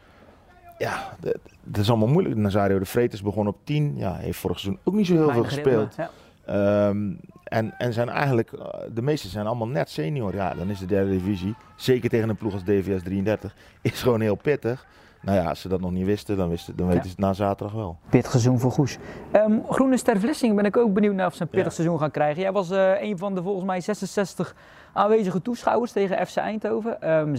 Ja, 0.77 1.17
dat 1.63 1.81
is 1.81 1.89
allemaal 1.89 2.07
moeilijk. 2.07 2.35
Nazario 2.35 2.79
de 2.79 2.85
Vretes 2.85 3.21
begon 3.21 3.47
op 3.47 3.57
10. 3.63 3.93
Ja, 3.97 4.15
heeft 4.15 4.39
vorig 4.39 4.59
seizoen 4.59 4.81
ook 4.83 4.93
niet 4.93 5.07
zo 5.07 5.13
heel 5.13 5.31
veel 5.31 5.43
gespeeld. 5.43 5.95
Ja. 5.95 6.87
Um, 6.87 7.19
en, 7.45 7.73
en 7.77 7.93
zijn 7.93 8.09
eigenlijk, 8.09 8.51
de 8.93 9.01
meeste 9.01 9.27
zijn 9.27 9.45
allemaal 9.45 9.67
net 9.67 9.89
senior. 9.89 10.33
Ja, 10.33 10.53
dan 10.53 10.69
is 10.69 10.79
de 10.79 10.85
derde 10.85 11.11
divisie, 11.11 11.55
zeker 11.75 12.09
tegen 12.09 12.29
een 12.29 12.35
ploeg 12.35 12.53
als 12.53 12.63
DVS 12.63 13.03
33, 13.03 13.55
is 13.81 14.01
gewoon 14.01 14.21
heel 14.21 14.35
pittig. 14.35 14.85
Nou 15.25 15.37
ja, 15.37 15.49
als 15.49 15.61
ze 15.61 15.67
dat 15.67 15.81
nog 15.81 15.91
niet 15.91 16.05
wisten, 16.05 16.37
dan, 16.37 16.49
wisten, 16.49 16.75
dan 16.75 16.87
weten 16.87 17.03
ja. 17.03 17.09
ze 17.09 17.15
het 17.15 17.25
na 17.25 17.33
zaterdag 17.33 17.75
wel. 17.75 17.97
Pittig 18.09 18.31
seizoen 18.31 18.59
voor 18.59 18.71
Goes. 18.71 18.97
Um, 19.33 19.63
Groene 19.69 19.97
Ster 19.97 20.19
Vlissingen 20.19 20.55
ben 20.55 20.65
ik 20.65 20.77
ook 20.77 20.93
benieuwd 20.93 21.13
naar 21.13 21.27
of 21.27 21.35
ze 21.35 21.41
een 21.41 21.47
pittig 21.47 21.67
ja. 21.67 21.73
seizoen 21.73 21.99
gaan 21.99 22.11
krijgen. 22.11 22.41
Jij 22.41 22.51
was 22.51 22.71
uh, 22.71 23.01
een 23.01 23.17
van 23.17 23.35
de 23.35 23.41
volgens 23.41 23.65
mij 23.65 23.81
66 23.81 24.55
aanwezige 24.93 25.41
toeschouwers 25.41 25.91
tegen 25.91 26.27
FC 26.27 26.35
Eindhoven. 26.35 27.11
Um, 27.11 27.35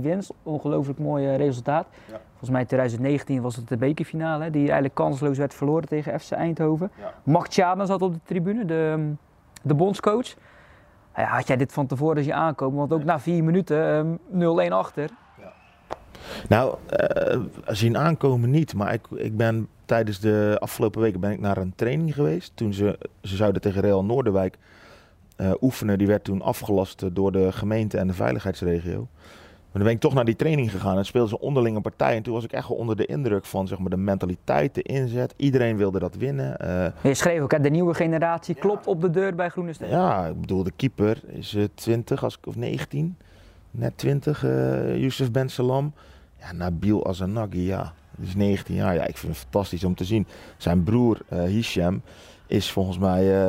6-1 0.00 0.02
winst, 0.02 0.32
ongelooflijk 0.42 0.98
mooi 0.98 1.26
uh, 1.26 1.36
resultaat. 1.36 1.86
Ja. 2.06 2.20
Volgens 2.28 2.50
mij 2.50 2.60
in 2.60 2.66
2019 2.66 3.42
was 3.42 3.56
het 3.56 3.68
de 3.68 3.76
bekerfinale, 3.76 4.50
die 4.50 4.64
eigenlijk 4.64 4.94
kansloos 4.94 5.38
werd 5.38 5.54
verloren 5.54 5.88
tegen 5.88 6.20
FC 6.20 6.30
Eindhoven. 6.30 6.90
Ja. 7.54 7.84
Zat 7.84 8.02
op 8.02 8.12
de 8.12 8.20
tribune, 8.24 8.64
de, 8.64 9.12
de 9.62 9.74
bondscoach. 9.74 10.34
Ja, 11.16 11.24
had 11.24 11.46
jij 11.46 11.56
dit 11.56 11.72
van 11.72 11.86
tevoren 11.86 12.16
als 12.16 12.26
je 12.26 12.34
aankomen? 12.34 12.78
Want 12.78 12.92
ook 12.92 13.04
na 13.04 13.20
vier 13.20 13.44
minuten 13.44 14.18
um, 14.32 14.68
0-1 14.70 14.72
achter. 14.72 15.10
Nou, 16.48 16.76
uh, 17.32 17.40
zien 17.66 17.96
aankomen 17.96 18.50
niet, 18.50 18.74
maar 18.74 18.92
ik, 18.92 19.06
ik 19.14 19.36
ben 19.36 19.68
tijdens 19.84 20.20
de 20.20 20.56
afgelopen 20.58 21.00
weken 21.00 21.20
ben 21.20 21.30
ik 21.30 21.40
naar 21.40 21.56
een 21.56 21.72
training 21.76 22.14
geweest. 22.14 22.52
Toen 22.54 22.72
ze, 22.72 22.98
ze 23.22 23.36
zouden 23.36 23.62
tegen 23.62 23.80
Real 23.80 24.04
Noorderwijk 24.04 24.58
uh, 25.36 25.50
oefenen. 25.60 25.98
Die 25.98 26.06
werd 26.06 26.24
toen 26.24 26.42
afgelast 26.42 27.14
door 27.14 27.32
de 27.32 27.52
gemeente 27.52 27.98
en 27.98 28.06
de 28.06 28.12
veiligheidsregio. 28.12 29.08
Dan 29.78 29.86
ben 29.86 29.96
ik 29.96 30.02
toch 30.02 30.14
naar 30.14 30.24
die 30.24 30.36
training 30.36 30.70
gegaan 30.70 30.96
en 30.96 31.04
speelden 31.04 31.30
ze 31.30 31.40
onderlinge 31.40 31.80
partij. 31.80 32.16
En 32.16 32.22
toen 32.22 32.34
was 32.34 32.44
ik 32.44 32.52
echt 32.52 32.68
onder 32.68 32.96
de 32.96 33.06
indruk 33.06 33.44
van 33.44 33.66
zeg 33.68 33.78
maar, 33.78 33.90
de 33.90 33.96
mentaliteit, 33.96 34.74
de 34.74 34.82
inzet. 34.82 35.34
Iedereen 35.36 35.76
wilde 35.76 35.98
dat 35.98 36.14
winnen. 36.14 36.56
Uh, 36.64 36.86
je 37.10 37.14
schreef 37.14 37.40
ook, 37.40 37.62
de 37.62 37.70
nieuwe 37.70 37.94
generatie 37.94 38.54
klopt 38.54 38.86
op 38.86 39.00
de 39.00 39.10
deur 39.10 39.34
bij 39.34 39.48
Groene 39.48 39.72
Ster. 39.72 39.88
Ja, 39.88 40.26
ik 40.26 40.40
bedoel, 40.40 40.62
de 40.62 40.72
keeper 40.76 41.20
is 41.26 41.56
20 41.74 42.24
als, 42.24 42.38
of 42.44 42.56
19, 42.56 43.16
net 43.70 43.98
20, 43.98 44.44
uh, 44.44 44.96
Youssef 45.00 45.30
Ben 45.30 45.48
Salam. 45.48 45.92
Ja, 46.40 46.52
Nabil 46.52 47.06
Azanagi, 47.06 47.66
ja, 47.66 47.92
die 48.16 48.26
is 48.26 48.34
19 48.34 48.74
jaar. 48.74 48.94
Ja, 48.94 49.06
ik 49.06 49.16
vind 49.16 49.32
het 49.32 49.42
fantastisch 49.42 49.84
om 49.84 49.94
te 49.94 50.04
zien. 50.04 50.26
Zijn 50.56 50.82
broer 50.82 51.20
uh, 51.32 51.42
Hisham 51.42 52.02
is 52.46 52.70
volgens 52.70 52.98
mij 52.98 53.46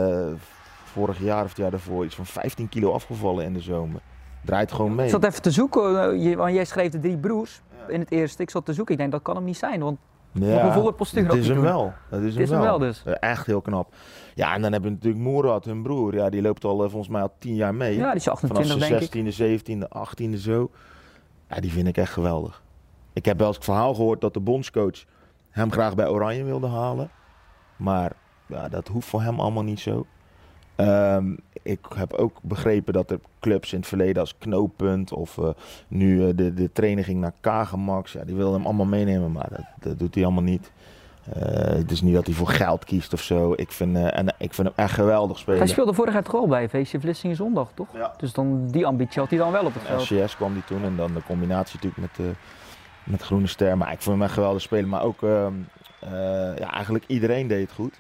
vorig 0.84 1.20
jaar 1.20 1.44
of 1.44 1.50
het 1.50 1.58
jaar 1.58 1.72
daarvoor 1.72 2.06
iets 2.06 2.16
van 2.16 2.26
15 2.26 2.70
kilo 2.70 2.92
afgevallen 2.92 3.46
in 3.46 3.54
de 3.54 3.62
zomer. 3.62 4.02
Draait 4.46 4.72
gewoon 4.72 4.96
mee. 4.96 5.06
Ik 5.06 5.12
zat 5.12 5.24
even 5.24 5.42
te 5.42 5.52
zoeken, 5.52 6.14
eh, 6.22 6.36
want 6.36 6.54
jij 6.54 6.66
schreef 6.66 6.92
de 6.92 7.00
drie 7.00 7.18
broers 7.18 7.62
in 7.88 8.00
het 8.00 8.12
eerste. 8.12 8.42
Ik 8.42 8.50
zat 8.50 8.66
te 8.66 8.74
zoeken, 8.74 8.94
ik 8.94 9.00
denk 9.00 9.12
dat 9.12 9.22
kan 9.22 9.36
hem 9.36 9.44
niet 9.44 9.58
zijn, 9.58 9.80
want 9.80 9.98
ja, 10.32 10.74
volle 10.74 10.94
postuur 10.94 11.28
Dat 11.28 11.36
is 11.36 11.48
hem 11.48 11.62
wel. 11.62 11.94
Dat 12.10 12.22
is 12.22 12.34
hem, 12.34 12.44
is 12.44 12.50
hem 12.50 12.60
wel. 12.60 12.78
dus. 12.78 13.04
Echt 13.04 13.46
heel 13.46 13.62
knap. 13.62 13.94
Ja, 14.36 14.54
en 14.54 14.62
dan 14.62 14.72
hebben 14.72 14.90
we 14.90 14.96
natuurlijk 14.96 15.24
Moerad, 15.24 15.66
hun 15.66 15.82
broer. 15.84 16.14
Ja, 16.14 16.30
die 16.30 16.42
loopt 16.42 16.66
al 16.66 16.84
eh, 16.84 16.90
volgens 16.90 17.12
mij 17.12 17.22
al 17.22 17.34
tien 17.40 17.56
jaar 17.56 17.76
mee. 17.76 17.98
Ja, 17.98 18.08
die 18.08 18.20
is 18.20 18.28
28 18.28 18.72
Vanaf 18.72 19.10
zijn 19.10 19.26
16e, 19.28 19.84
17e, 19.84 19.88
18e 20.34 20.38
zo. 20.38 20.70
Ja, 21.50 21.60
die 21.60 21.72
vind 21.72 21.88
ik 21.88 21.98
echt 21.98 22.14
geweldig. 22.14 22.64
Ik 23.14 23.26
heb 23.26 23.38
wel 23.38 23.48
eens 23.48 23.56
het 23.56 23.66
verhaal 23.66 23.94
gehoord 23.94 24.22
dat 24.22 24.34
de 24.34 24.40
bondscoach 24.40 25.04
hem 25.50 25.72
graag 25.72 25.96
bij 25.96 26.08
Oranje 26.08 26.44
wilde 26.44 26.68
halen. 26.68 27.10
Maar 27.76 28.12
ja, 28.46 28.70
dat 28.70 28.88
hoeft 28.88 29.08
voor 29.08 29.22
hem 29.22 29.40
allemaal 29.40 29.64
niet 29.64 29.80
zo. 29.80 30.06
Um, 30.80 31.38
ik 31.62 31.80
heb 31.96 32.14
ook 32.14 32.38
begrepen 32.42 32.94
dat 32.94 33.12
er 33.12 33.20
clubs 33.40 33.74
in 33.74 33.80
het 33.80 33.88
verleden 33.88 34.22
als 34.22 34.38
Knooppunt 34.38 35.14
of 35.14 35.38
uh, 35.38 35.50
nu 35.88 36.22
uh, 36.22 36.30
de, 36.36 36.54
de 36.54 36.72
training 36.72 37.06
ging 37.06 37.20
naar 37.20 37.34
Kagemax, 37.42 38.12
ja, 38.12 38.24
die 38.24 38.36
wilden 38.36 38.56
hem 38.56 38.66
allemaal 38.66 38.86
meenemen, 38.86 39.32
maar 39.32 39.48
dat, 39.50 39.66
dat 39.80 40.00
doet 40.00 40.16
hij 40.16 40.24
allemaal 40.24 40.44
niet. 40.44 40.72
Uh, 41.38 41.44
het 41.54 41.92
is 41.92 42.02
niet 42.02 42.14
dat 42.14 42.26
hij 42.26 42.36
voor 42.36 42.48
geld 42.48 42.86
kiest 42.86 43.14
of 43.14 43.22
zo. 43.22 43.54
Ik 43.56 43.72
vind, 43.72 43.96
en, 43.96 44.36
ik 44.38 44.54
vind 44.54 44.68
hem 44.68 44.86
echt 44.86 44.94
geweldig 44.94 45.38
spelen. 45.38 45.60
Hij 45.60 45.68
speelde 45.68 45.94
vorig 45.94 46.14
jaar 46.14 46.24
toch 46.24 46.48
bij 46.48 46.70
VC 46.70 47.00
Vlissingen 47.00 47.36
zondag, 47.36 47.72
toch? 47.74 47.88
Ja. 47.94 48.14
Dus 48.18 48.34
dan, 48.34 48.68
die 48.68 48.86
ambitie 48.86 49.22
had 49.22 49.30
hij 49.30 49.40
dan 49.40 49.52
wel 49.52 49.66
op 49.66 49.74
het 49.74 49.84
veld. 49.84 50.02
SCS 50.02 50.36
kwam 50.36 50.52
hij 50.52 50.62
toen 50.66 50.84
en 50.84 50.96
dan 50.96 51.14
de 51.14 51.24
combinatie 51.24 51.80
natuurlijk 51.82 52.18
met, 52.18 52.36
met 53.04 53.22
Groene 53.22 53.48
Ster. 53.48 53.78
Maar 53.78 53.92
ik 53.92 54.02
vond 54.02 54.16
hem 54.16 54.26
echt 54.26 54.34
geweldig 54.34 54.62
spelen. 54.62 54.90
Maar 54.90 55.04
ook 55.04 55.24
ehm, 55.24 55.54
ja, 56.60 56.72
eigenlijk 56.72 57.04
iedereen 57.08 57.48
deed 57.48 57.62
het 57.62 57.72
goed. 57.72 58.00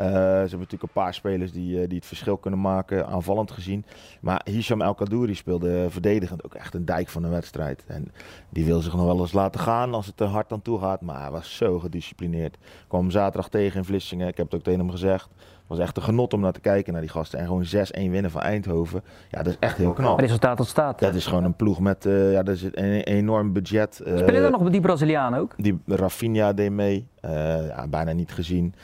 Uh, 0.00 0.06
ze 0.06 0.12
hebben 0.12 0.50
natuurlijk 0.50 0.82
een 0.82 1.02
paar 1.02 1.14
spelers 1.14 1.52
die, 1.52 1.80
uh, 1.80 1.88
die 1.88 1.96
het 1.96 2.06
verschil 2.06 2.36
kunnen 2.36 2.60
maken, 2.60 3.06
aanvallend 3.06 3.50
gezien. 3.50 3.84
Maar 4.20 4.40
Hisham 4.44 4.82
El 4.82 4.94
Kadouri 4.94 5.34
speelde 5.34 5.86
verdedigend 5.90 6.44
ook 6.44 6.54
echt 6.54 6.74
een 6.74 6.84
dijk 6.84 7.08
van 7.08 7.24
een 7.24 7.30
wedstrijd. 7.30 7.84
En 7.86 8.12
die 8.48 8.64
wil 8.64 8.80
zich 8.80 8.94
nog 8.94 9.04
wel 9.04 9.20
eens 9.20 9.32
laten 9.32 9.60
gaan 9.60 9.94
als 9.94 10.06
het 10.06 10.20
er 10.20 10.26
hard 10.26 10.52
aan 10.52 10.62
toe 10.62 10.80
gaat. 10.80 11.00
Maar 11.00 11.20
hij 11.20 11.30
was 11.30 11.56
zo 11.56 11.78
gedisciplineerd. 11.78 12.54
Ik 12.54 12.60
kwam 12.88 13.00
hem 13.00 13.10
zaterdag 13.10 13.48
tegen 13.48 13.78
in 13.78 13.84
Vlissingen. 13.84 14.28
Ik 14.28 14.36
heb 14.36 14.46
het 14.46 14.54
ook 14.54 14.62
tegen 14.62 14.80
hem 14.80 14.90
gezegd. 14.90 15.28
Het 15.38 15.76
was 15.76 15.78
echt 15.78 15.96
een 15.96 16.02
genot 16.02 16.32
om 16.32 16.40
naar 16.40 16.52
te 16.52 16.60
kijken 16.60 16.92
naar 16.92 17.02
die 17.02 17.10
gasten. 17.10 17.38
En 17.38 17.46
gewoon 17.46 17.64
6-1 17.64 18.10
winnen 18.10 18.30
van 18.30 18.40
Eindhoven. 18.40 19.02
Ja, 19.30 19.42
dat 19.42 19.52
is 19.52 19.58
echt 19.58 19.76
heel 19.76 19.92
knap. 19.92 20.16
Het 20.16 20.20
resultaat 20.20 20.56
tot 20.56 20.66
staat. 20.66 20.98
Dat 20.98 21.14
is 21.14 21.26
gewoon 21.26 21.44
een 21.44 21.56
ploeg 21.56 21.80
met 21.80 22.04
uh, 22.04 22.32
ja, 22.32 22.42
dat 22.42 22.54
is 22.54 22.62
een, 22.62 23.00
enorm 23.00 23.52
budget. 23.52 24.00
Uh, 24.06 24.16
Spelen 24.16 24.44
er 24.44 24.50
nog 24.50 24.70
die 24.70 24.80
Braziliaan 24.80 25.34
ook? 25.34 25.54
Die 25.56 25.78
Rafinha 25.86 26.52
deed 26.52 26.70
mee. 26.70 27.08
ja, 27.20 27.86
bijna 27.88 28.12
niet 28.12 28.32
gezien. 28.32 28.74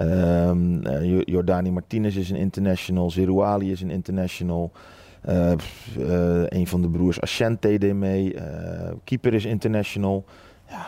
Um, 0.00 0.80
Jordani 1.24 1.70
Martinez 1.70 2.16
is 2.16 2.30
een 2.30 2.36
international. 2.36 3.10
Zerouali 3.10 3.70
is 3.70 3.80
een 3.80 3.90
international. 3.90 4.72
Uh, 5.28 5.52
uh, 5.98 6.42
een 6.48 6.66
van 6.66 6.82
de 6.82 6.88
broers 6.88 7.20
Ascente 7.20 7.78
deed 7.78 7.94
mee. 7.94 8.34
Keeper 9.04 9.34
is 9.34 9.44
international. 9.44 10.24
Ja, 10.68 10.86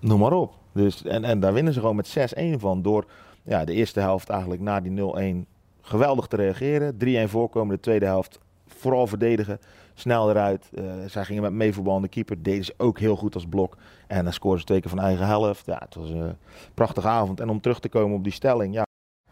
noem 0.00 0.20
maar 0.20 0.32
op. 0.32 0.52
Dus, 0.72 1.04
en, 1.04 1.24
en 1.24 1.40
daar 1.40 1.52
winnen 1.52 1.72
ze 1.72 1.80
gewoon 1.80 1.96
met 1.96 2.16
6-1 2.38 2.42
van. 2.56 2.82
Door 2.82 3.04
ja, 3.42 3.64
de 3.64 3.72
eerste 3.72 4.00
helft 4.00 4.28
eigenlijk 4.28 4.62
na 4.62 4.80
die 4.80 5.44
0-1 5.44 5.48
geweldig 5.80 6.26
te 6.26 6.36
reageren. 6.36 6.94
3-1 7.26 7.30
voorkomen, 7.30 7.74
de 7.74 7.82
tweede 7.82 8.06
helft 8.06 8.38
vooral 8.66 9.06
verdedigen 9.06 9.58
snel 9.94 10.30
eruit. 10.30 10.70
Zij 11.06 11.24
gingen 11.24 11.42
met 11.42 11.52
meevoetballende 11.52 12.08
keeper. 12.08 12.42
Deden 12.42 12.64
ze 12.64 12.74
ook 12.76 12.98
heel 12.98 13.16
goed 13.16 13.34
als 13.34 13.46
blok. 13.46 13.76
En 14.12 14.24
dan 14.24 14.32
scoren 14.32 14.58
ze 14.58 14.64
twee 14.64 14.80
keer 14.80 14.90
van 14.90 15.00
eigen 15.00 15.26
helft. 15.26 15.66
Ja, 15.66 15.78
het 15.84 15.94
was 15.94 16.10
een 16.10 16.36
prachtige 16.74 17.08
avond. 17.08 17.40
En 17.40 17.48
om 17.48 17.60
terug 17.60 17.80
te 17.80 17.88
komen 17.88 18.16
op 18.16 18.24
die 18.24 18.32
stelling. 18.32 18.74
Ja, 18.74 18.82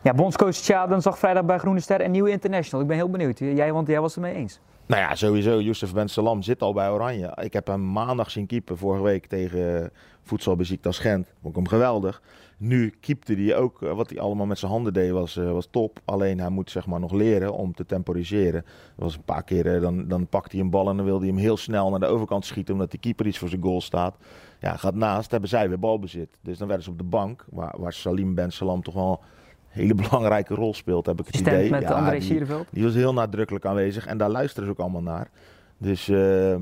ja 0.02 0.14
bondscoach 0.14 0.54
Tjaden 0.54 1.02
zag 1.02 1.18
vrijdag 1.18 1.44
bij 1.44 1.58
Groene 1.58 1.80
Ster 1.80 2.00
een 2.00 2.10
nieuwe 2.10 2.30
international. 2.30 2.80
Ik 2.80 2.86
ben 2.86 2.96
heel 2.96 3.10
benieuwd. 3.10 3.38
Jij, 3.38 3.72
want 3.72 3.88
jij 3.88 4.00
was 4.00 4.14
het 4.14 4.24
mee 4.24 4.34
eens. 4.34 4.60
Nou 4.86 5.02
ja, 5.02 5.14
sowieso. 5.14 5.60
Youssef 5.60 5.92
Ben 5.92 6.08
Salam 6.08 6.42
zit 6.42 6.62
al 6.62 6.72
bij 6.72 6.90
Oranje. 6.90 7.36
Ik 7.42 7.52
heb 7.52 7.66
hem 7.66 7.92
maandag 7.92 8.30
zien 8.30 8.46
keeper 8.46 8.78
vorige 8.78 9.02
week 9.02 9.26
tegen 9.26 9.92
Voedselbeziektas 10.22 10.98
Gent. 10.98 11.26
Vond 11.26 11.56
ik 11.56 11.60
hem 11.62 11.68
geweldig. 11.68 12.22
Nu 12.56 12.94
keepte 13.00 13.34
hij 13.34 13.56
ook, 13.56 13.82
eh, 13.82 13.92
wat 13.92 14.10
hij 14.10 14.20
allemaal 14.20 14.46
met 14.46 14.58
zijn 14.58 14.70
handen 14.70 14.92
deed, 14.92 15.10
was, 15.10 15.36
eh, 15.36 15.52
was 15.52 15.68
top. 15.70 16.00
Alleen 16.04 16.40
hij 16.40 16.48
moet 16.48 16.70
zeg 16.70 16.86
maar 16.86 17.00
nog 17.00 17.12
leren 17.12 17.52
om 17.52 17.74
te 17.74 17.86
temporiseren. 17.86 18.62
Dat 18.62 19.04
was 19.04 19.14
een 19.16 19.24
paar 19.24 19.42
keer, 19.42 19.74
eh, 19.74 19.80
dan, 19.80 20.08
dan 20.08 20.26
pakt 20.26 20.52
hij 20.52 20.60
een 20.60 20.70
bal 20.70 20.88
en 20.88 20.96
dan 20.96 21.04
wilde 21.04 21.24
hij 21.24 21.34
hem 21.34 21.42
heel 21.42 21.56
snel 21.56 21.90
naar 21.90 22.00
de 22.00 22.06
overkant 22.06 22.44
schieten, 22.44 22.74
omdat 22.74 22.90
de 22.90 22.98
keeper 22.98 23.26
iets 23.26 23.38
voor 23.38 23.48
zijn 23.48 23.62
goal 23.62 23.80
staat. 23.80 24.16
Ja, 24.60 24.76
gaat 24.76 24.94
naast, 24.94 25.30
hebben 25.30 25.48
zij 25.48 25.68
weer 25.68 25.78
balbezit. 25.78 26.38
Dus 26.42 26.58
dan 26.58 26.66
werden 26.66 26.84
ze 26.84 26.90
op 26.90 26.98
de 26.98 27.04
bank, 27.04 27.44
waar, 27.50 27.74
waar 27.78 27.92
Salim 27.92 28.34
Ben 28.34 28.50
Salam 28.50 28.82
toch 28.82 28.94
wel 28.94 29.20
een 29.20 29.68
hele 29.68 29.94
belangrijke 29.94 30.54
rol 30.54 30.74
speelt, 30.74 31.06
heb 31.06 31.20
ik 31.20 31.26
het 31.26 31.36
idee. 31.36 31.70
met 31.70 31.82
ja, 31.82 31.88
André 31.88 32.18
die, 32.18 32.46
die, 32.70 32.84
was 32.84 32.94
heel 32.94 33.12
nadrukkelijk 33.12 33.64
aanwezig 33.64 34.06
en 34.06 34.18
daar 34.18 34.30
luisteren 34.30 34.64
ze 34.64 34.72
ook 34.72 34.80
allemaal 34.80 35.02
naar. 35.02 35.30
Dus... 35.78 36.08
Uh, 36.08 36.54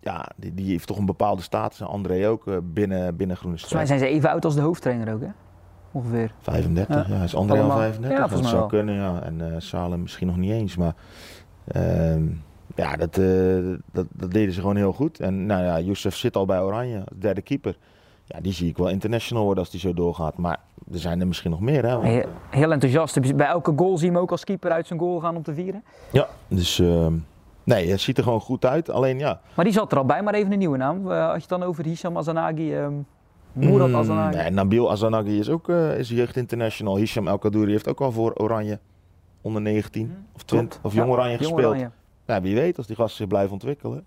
ja, 0.00 0.28
die, 0.36 0.54
die, 0.54 0.70
heeft 0.70 0.86
toch 0.86 0.98
een 0.98 1.06
bepaalde 1.06 1.42
status. 1.42 1.80
En 1.80 1.86
André 1.86 2.28
ook 2.28 2.46
uh, 2.46 2.56
binnen, 2.62 3.16
binnen 3.16 3.36
Groene 3.36 3.58
Volgens 3.58 3.78
mij 3.78 3.86
zijn 3.86 3.98
ze 3.98 4.06
even 4.06 4.30
oud 4.30 4.44
als 4.44 4.54
de 4.54 4.60
hoofdtrainer 4.60 5.14
ook, 5.14 5.20
hè? 5.20 5.28
Ongeveer. 5.92 6.34
35, 6.40 7.08
ja. 7.08 7.14
ja 7.16 7.22
is 7.22 7.34
André 7.34 7.60
al 7.60 7.70
35? 7.70 8.18
Ja, 8.18 8.26
dat 8.26 8.46
zou 8.46 8.68
kunnen, 8.68 8.94
ja. 8.94 9.22
En 9.22 9.38
uh, 9.38 9.54
Salem 9.58 10.02
misschien 10.02 10.26
nog 10.26 10.36
niet 10.36 10.50
eens, 10.50 10.76
maar... 10.76 10.94
Ja, 12.74 12.96
dat, 12.96 13.18
uh, 13.18 13.76
dat, 13.92 14.06
dat, 14.12 14.30
deden 14.30 14.54
ze 14.54 14.60
gewoon 14.60 14.76
heel 14.76 14.92
goed. 14.92 15.20
En 15.20 15.46
nou 15.46 15.64
ja, 15.64 15.80
Youssef 15.80 16.16
zit 16.16 16.36
al 16.36 16.46
bij 16.46 16.60
Oranje, 16.60 17.04
derde 17.18 17.42
keeper. 17.42 17.76
Ja, 18.24 18.40
die 18.40 18.52
zie 18.52 18.68
ik 18.68 18.76
wel 18.76 18.88
international 18.88 19.44
worden 19.44 19.62
als 19.62 19.72
die 19.72 19.80
zo 19.80 19.94
doorgaat. 19.94 20.36
Maar 20.36 20.60
er 20.92 20.98
zijn 20.98 21.20
er 21.20 21.26
misschien 21.26 21.50
nog 21.50 21.60
meer, 21.60 21.86
hè? 21.86 22.00
Heel, 22.00 22.28
heel 22.50 22.72
enthousiast. 22.72 23.36
Bij 23.36 23.46
elke 23.46 23.72
goal 23.76 23.96
zie 23.96 24.06
je 24.06 24.12
hem 24.12 24.22
ook 24.22 24.30
als 24.30 24.44
keeper 24.44 24.70
uit 24.70 24.86
zijn 24.86 24.98
goal 24.98 25.20
gaan 25.20 25.36
om 25.36 25.42
te 25.42 25.54
vieren? 25.54 25.84
Ja, 26.10 26.28
dus... 26.48 26.78
Ehm, 26.78 27.14
Nee, 27.64 27.90
het 27.90 28.00
ziet 28.00 28.18
er 28.18 28.24
gewoon 28.24 28.40
goed 28.40 28.64
uit. 28.64 28.90
Alleen 28.90 29.18
ja. 29.18 29.40
Maar 29.54 29.64
die 29.64 29.74
zat 29.74 29.92
er 29.92 29.98
al 29.98 30.04
bij, 30.04 30.22
maar 30.22 30.34
even 30.34 30.52
een 30.52 30.58
nieuwe 30.58 30.76
naam. 30.76 31.10
Uh, 31.10 31.24
als 31.24 31.34
je 31.34 31.40
het 31.40 31.48
dan 31.48 31.62
over 31.62 31.84
Hisham 31.84 32.16
Azanagi, 32.16 32.76
um, 32.76 33.06
Murat 33.52 33.88
mm, 33.88 33.96
Azanagi. 33.96 34.36
Nee, 34.36 34.50
Nabil 34.50 34.90
Azanagi 34.90 35.38
is 35.38 35.48
ook 35.48 35.68
uh, 35.68 35.98
is 35.98 36.08
jeugd 36.08 36.36
international. 36.36 36.96
Hisham 36.96 37.28
El 37.28 37.38
Kadouri 37.38 37.70
heeft 37.70 37.88
ook 37.88 38.00
al 38.00 38.12
voor 38.12 38.32
Oranje 38.32 38.78
onder 39.40 39.62
19 39.62 40.06
mm, 40.06 40.26
of 40.34 40.42
20 40.42 40.80
of 40.82 40.94
Jong 40.94 41.10
Oranje 41.10 41.36
gespeeld. 41.36 41.64
Oranje. 41.64 41.90
Ja, 42.24 42.40
wie 42.40 42.54
weet, 42.54 42.76
als 42.76 42.86
die 42.86 42.96
gasten 42.96 43.16
zich 43.16 43.26
blijven 43.26 43.52
ontwikkelen. 43.52 44.04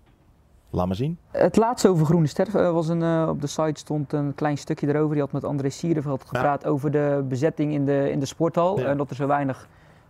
Laat 0.70 0.88
maar 0.88 0.96
zien. 0.96 1.18
Het 1.32 1.56
laatste 1.56 1.88
over 1.88 2.06
Groene 2.06 2.28
Ster 2.28 2.48
uh, 2.48 2.72
was 2.72 2.88
een, 2.88 3.02
uh, 3.02 3.28
op 3.30 3.42
de 3.42 3.48
site 3.48 3.80
stond 3.80 4.14
een 4.14 4.36
klein 4.36 4.58
stukje 4.58 4.88
erover. 4.88 5.12
Die 5.12 5.22
had 5.22 5.32
met 5.32 5.44
André 5.44 5.70
Sierenveld 5.70 6.24
gepraat 6.24 6.66
over 6.66 6.92
de 6.92 7.26
bezetting 7.28 7.74
in 7.74 7.86
de, 7.86 8.12
in 8.12 8.20
de 8.20 8.26
sporthal. 8.26 8.78
En 8.80 8.98
dat 8.98 9.10
er 9.10 9.16
zo 9.16 9.28
weinig 9.28 9.68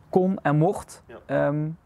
kon 0.10 0.40
en 0.42 0.58
mocht. 0.58 1.04
Ja. 1.28 1.48
Um, 1.48 1.78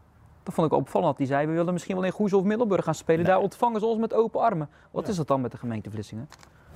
dat 0.42 0.54
vond 0.54 0.66
ik 0.66 0.78
opvallend. 0.78 1.16
Die 1.16 1.26
zei, 1.26 1.46
we 1.46 1.52
willen 1.52 1.72
misschien 1.72 1.94
wel 1.94 2.04
in 2.04 2.10
Goes 2.10 2.32
of 2.32 2.44
Middelburg 2.44 2.84
gaan 2.84 2.94
spelen. 2.94 3.24
Daar 3.24 3.40
ontvangen 3.40 3.80
ze 3.80 3.86
ons 3.86 3.98
met 3.98 4.14
open 4.14 4.40
armen. 4.40 4.68
Wat 4.90 5.08
is 5.08 5.16
dat 5.16 5.28
dan 5.28 5.40
met 5.40 5.50
de 5.50 5.56
gemeente 5.56 5.90
Vlissingen? 5.90 6.28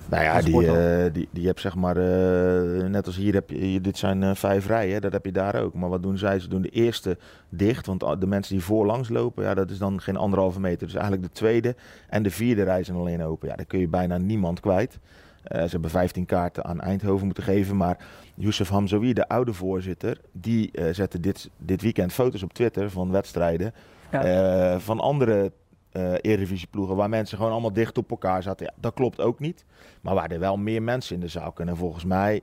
Nou 0.09 0.23
ja, 0.23 0.41
die, 0.41 0.61
uh, 0.61 1.13
die, 1.13 1.27
die 1.31 1.45
hebt 1.45 1.59
zeg 1.59 1.75
maar, 1.75 1.97
uh, 1.97 2.87
net 2.87 3.05
als 3.05 3.15
hier 3.15 3.33
heb 3.33 3.49
je, 3.49 3.81
dit 3.81 3.97
zijn 3.97 4.21
uh, 4.21 4.31
vijf 4.33 4.67
rijen, 4.67 5.01
dat 5.01 5.11
heb 5.11 5.25
je 5.25 5.31
daar 5.31 5.61
ook. 5.61 5.73
Maar 5.73 5.89
wat 5.89 6.03
doen 6.03 6.17
zij? 6.17 6.39
Ze 6.39 6.47
doen 6.47 6.61
de 6.61 6.69
eerste 6.69 7.17
dicht, 7.49 7.85
want 7.85 7.99
de 8.19 8.27
mensen 8.27 8.55
die 8.55 8.63
voorlangs 8.63 9.09
lopen, 9.09 9.43
ja, 9.43 9.53
dat 9.53 9.69
is 9.69 9.77
dan 9.77 10.01
geen 10.01 10.17
anderhalve 10.17 10.59
meter. 10.59 10.87
Dus 10.87 10.95
eigenlijk 10.95 11.23
de 11.23 11.31
tweede 11.31 11.75
en 12.09 12.23
de 12.23 12.31
vierde 12.31 12.63
rij 12.63 12.83
zijn 12.83 12.97
alleen 12.97 13.23
open. 13.23 13.47
Ja, 13.47 13.55
daar 13.55 13.65
kun 13.65 13.79
je 13.79 13.87
bijna 13.87 14.17
niemand 14.17 14.59
kwijt. 14.59 14.99
Ze 15.47 15.67
hebben 15.69 15.89
15 15.89 16.25
kaarten 16.25 16.65
aan 16.65 16.81
Eindhoven 16.81 17.25
moeten 17.25 17.43
geven. 17.43 17.77
Maar 17.77 17.97
Youssef 18.35 18.69
Hamzoui, 18.69 19.13
de 19.13 19.27
oude 19.27 19.53
voorzitter, 19.53 20.17
die 20.31 20.71
zette 20.91 21.19
dit, 21.19 21.49
dit 21.57 21.81
weekend 21.81 22.13
foto's 22.13 22.43
op 22.43 22.53
Twitter 22.53 22.89
van 22.89 23.11
wedstrijden. 23.11 23.73
Ja. 24.11 24.79
Van 24.79 24.99
andere 24.99 25.51
Eredivisieploegen 25.91 26.95
waar 26.95 27.09
mensen 27.09 27.37
gewoon 27.37 27.51
allemaal 27.51 27.73
dicht 27.73 27.97
op 27.97 28.09
elkaar 28.09 28.43
zaten. 28.43 28.65
Ja, 28.65 28.73
dat 28.79 28.93
klopt 28.93 29.21
ook 29.21 29.39
niet. 29.39 29.65
Maar 30.01 30.15
waar 30.15 30.31
er 30.31 30.39
wel 30.39 30.57
meer 30.57 30.83
mensen 30.83 31.15
in 31.15 31.21
de 31.21 31.27
zaal 31.27 31.51
kunnen. 31.51 31.73
En 31.73 31.79
volgens 31.79 32.05
mij 32.05 32.41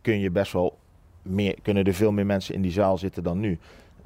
kun 0.00 0.18
je 0.18 0.30
best 0.30 0.52
wel 0.52 0.78
meer, 1.22 1.56
kunnen 1.62 1.84
er 1.84 1.94
veel 1.94 2.12
meer 2.12 2.26
mensen 2.26 2.54
in 2.54 2.62
die 2.62 2.72
zaal 2.72 2.98
zitten 2.98 3.22
dan 3.22 3.40
nu. 3.40 3.58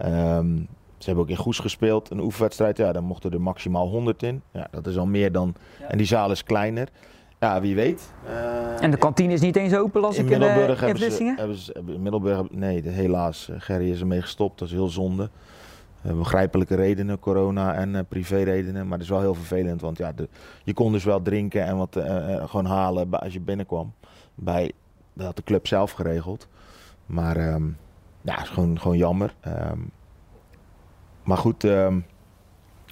Um, 0.05 0.69
ze 0.99 1.07
hebben 1.07 1.25
ook 1.25 1.31
in 1.31 1.37
Goes 1.37 1.59
gespeeld, 1.59 2.11
een 2.11 2.21
oefenwedstrijd. 2.21 2.77
Ja, 2.77 2.93
dan 2.93 3.05
mochten 3.05 3.33
er 3.33 3.41
maximaal 3.41 3.89
100 3.89 4.23
in. 4.23 4.43
Ja, 4.51 4.69
dat 4.71 4.87
is 4.87 4.97
al 4.97 5.07
meer 5.07 5.33
dan. 5.33 5.55
Ja. 5.79 5.89
En 5.89 5.99
die 5.99 6.07
zaal 6.07 6.31
is 6.31 6.45
kleiner. 6.45 6.89
Ja, 7.41 7.61
wie 7.61 7.75
weet. 7.75 8.13
Uh, 8.29 8.83
en 8.83 8.91
de 8.91 8.97
kantine 8.97 9.33
is 9.33 9.41
niet 9.41 9.57
eens 9.57 9.75
open, 9.75 10.01
las 10.01 10.17
in 10.17 10.25
ik 10.25 10.31
Middelburg 10.31 10.83
in, 10.83 10.95
de, 10.95 11.01
hebben, 11.01 11.13
ze, 11.13 11.35
hebben 11.37 11.57
ze, 11.57 11.83
in 11.87 12.03
Middelburg, 12.03 12.51
nee, 12.51 12.89
helaas. 12.89 13.51
Gerry 13.59 13.91
is 13.91 14.01
ermee 14.01 14.23
gestopt, 14.23 14.59
dat 14.59 14.69
is 14.69 14.75
heel 14.75 14.89
zonde. 14.89 15.31
Uh, 16.07 16.13
begrijpelijke 16.13 16.75
redenen, 16.75 17.19
corona 17.19 17.75
en 17.75 17.95
uh, 17.95 18.01
privéredenen. 18.09 18.89
Maar 18.89 18.99
dat 18.99 19.07
is 19.07 19.13
wel 19.13 19.21
heel 19.21 19.35
vervelend, 19.35 19.81
want 19.81 19.99
ja, 19.99 20.13
de, 20.13 20.29
je 20.65 20.75
kon 20.75 20.93
dus 20.93 21.05
wel 21.05 21.23
drinken 21.23 21.65
en 21.65 21.77
wat 21.77 21.97
gewoon 22.51 22.67
halen 22.67 23.11
als 23.11 23.33
je 23.33 23.41
binnenkwam. 23.41 23.93
Bij, 24.35 24.73
dat 25.13 25.27
had 25.27 25.37
de 25.37 25.43
club 25.43 25.67
zelf 25.67 25.91
geregeld. 25.91 26.49
Maar 27.07 27.53
um, 27.53 27.77
ja, 28.21 28.43
is 28.43 28.49
gewoon, 28.49 28.81
gewoon 28.81 28.97
jammer. 28.97 29.35
Um, 29.47 29.91
maar 31.23 31.37
goed, 31.37 31.63
um, 31.63 32.05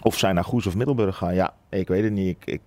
of 0.02 0.18
zij 0.18 0.32
naar 0.32 0.44
Goes 0.44 0.66
of 0.66 0.76
Middelburg 0.76 1.16
gaan, 1.16 1.34
ja, 1.34 1.54
ik 1.68 1.88
weet 1.88 2.04
het 2.04 2.12
niet. 2.12 2.36
Ik, 2.36 2.44
ik, 2.44 2.62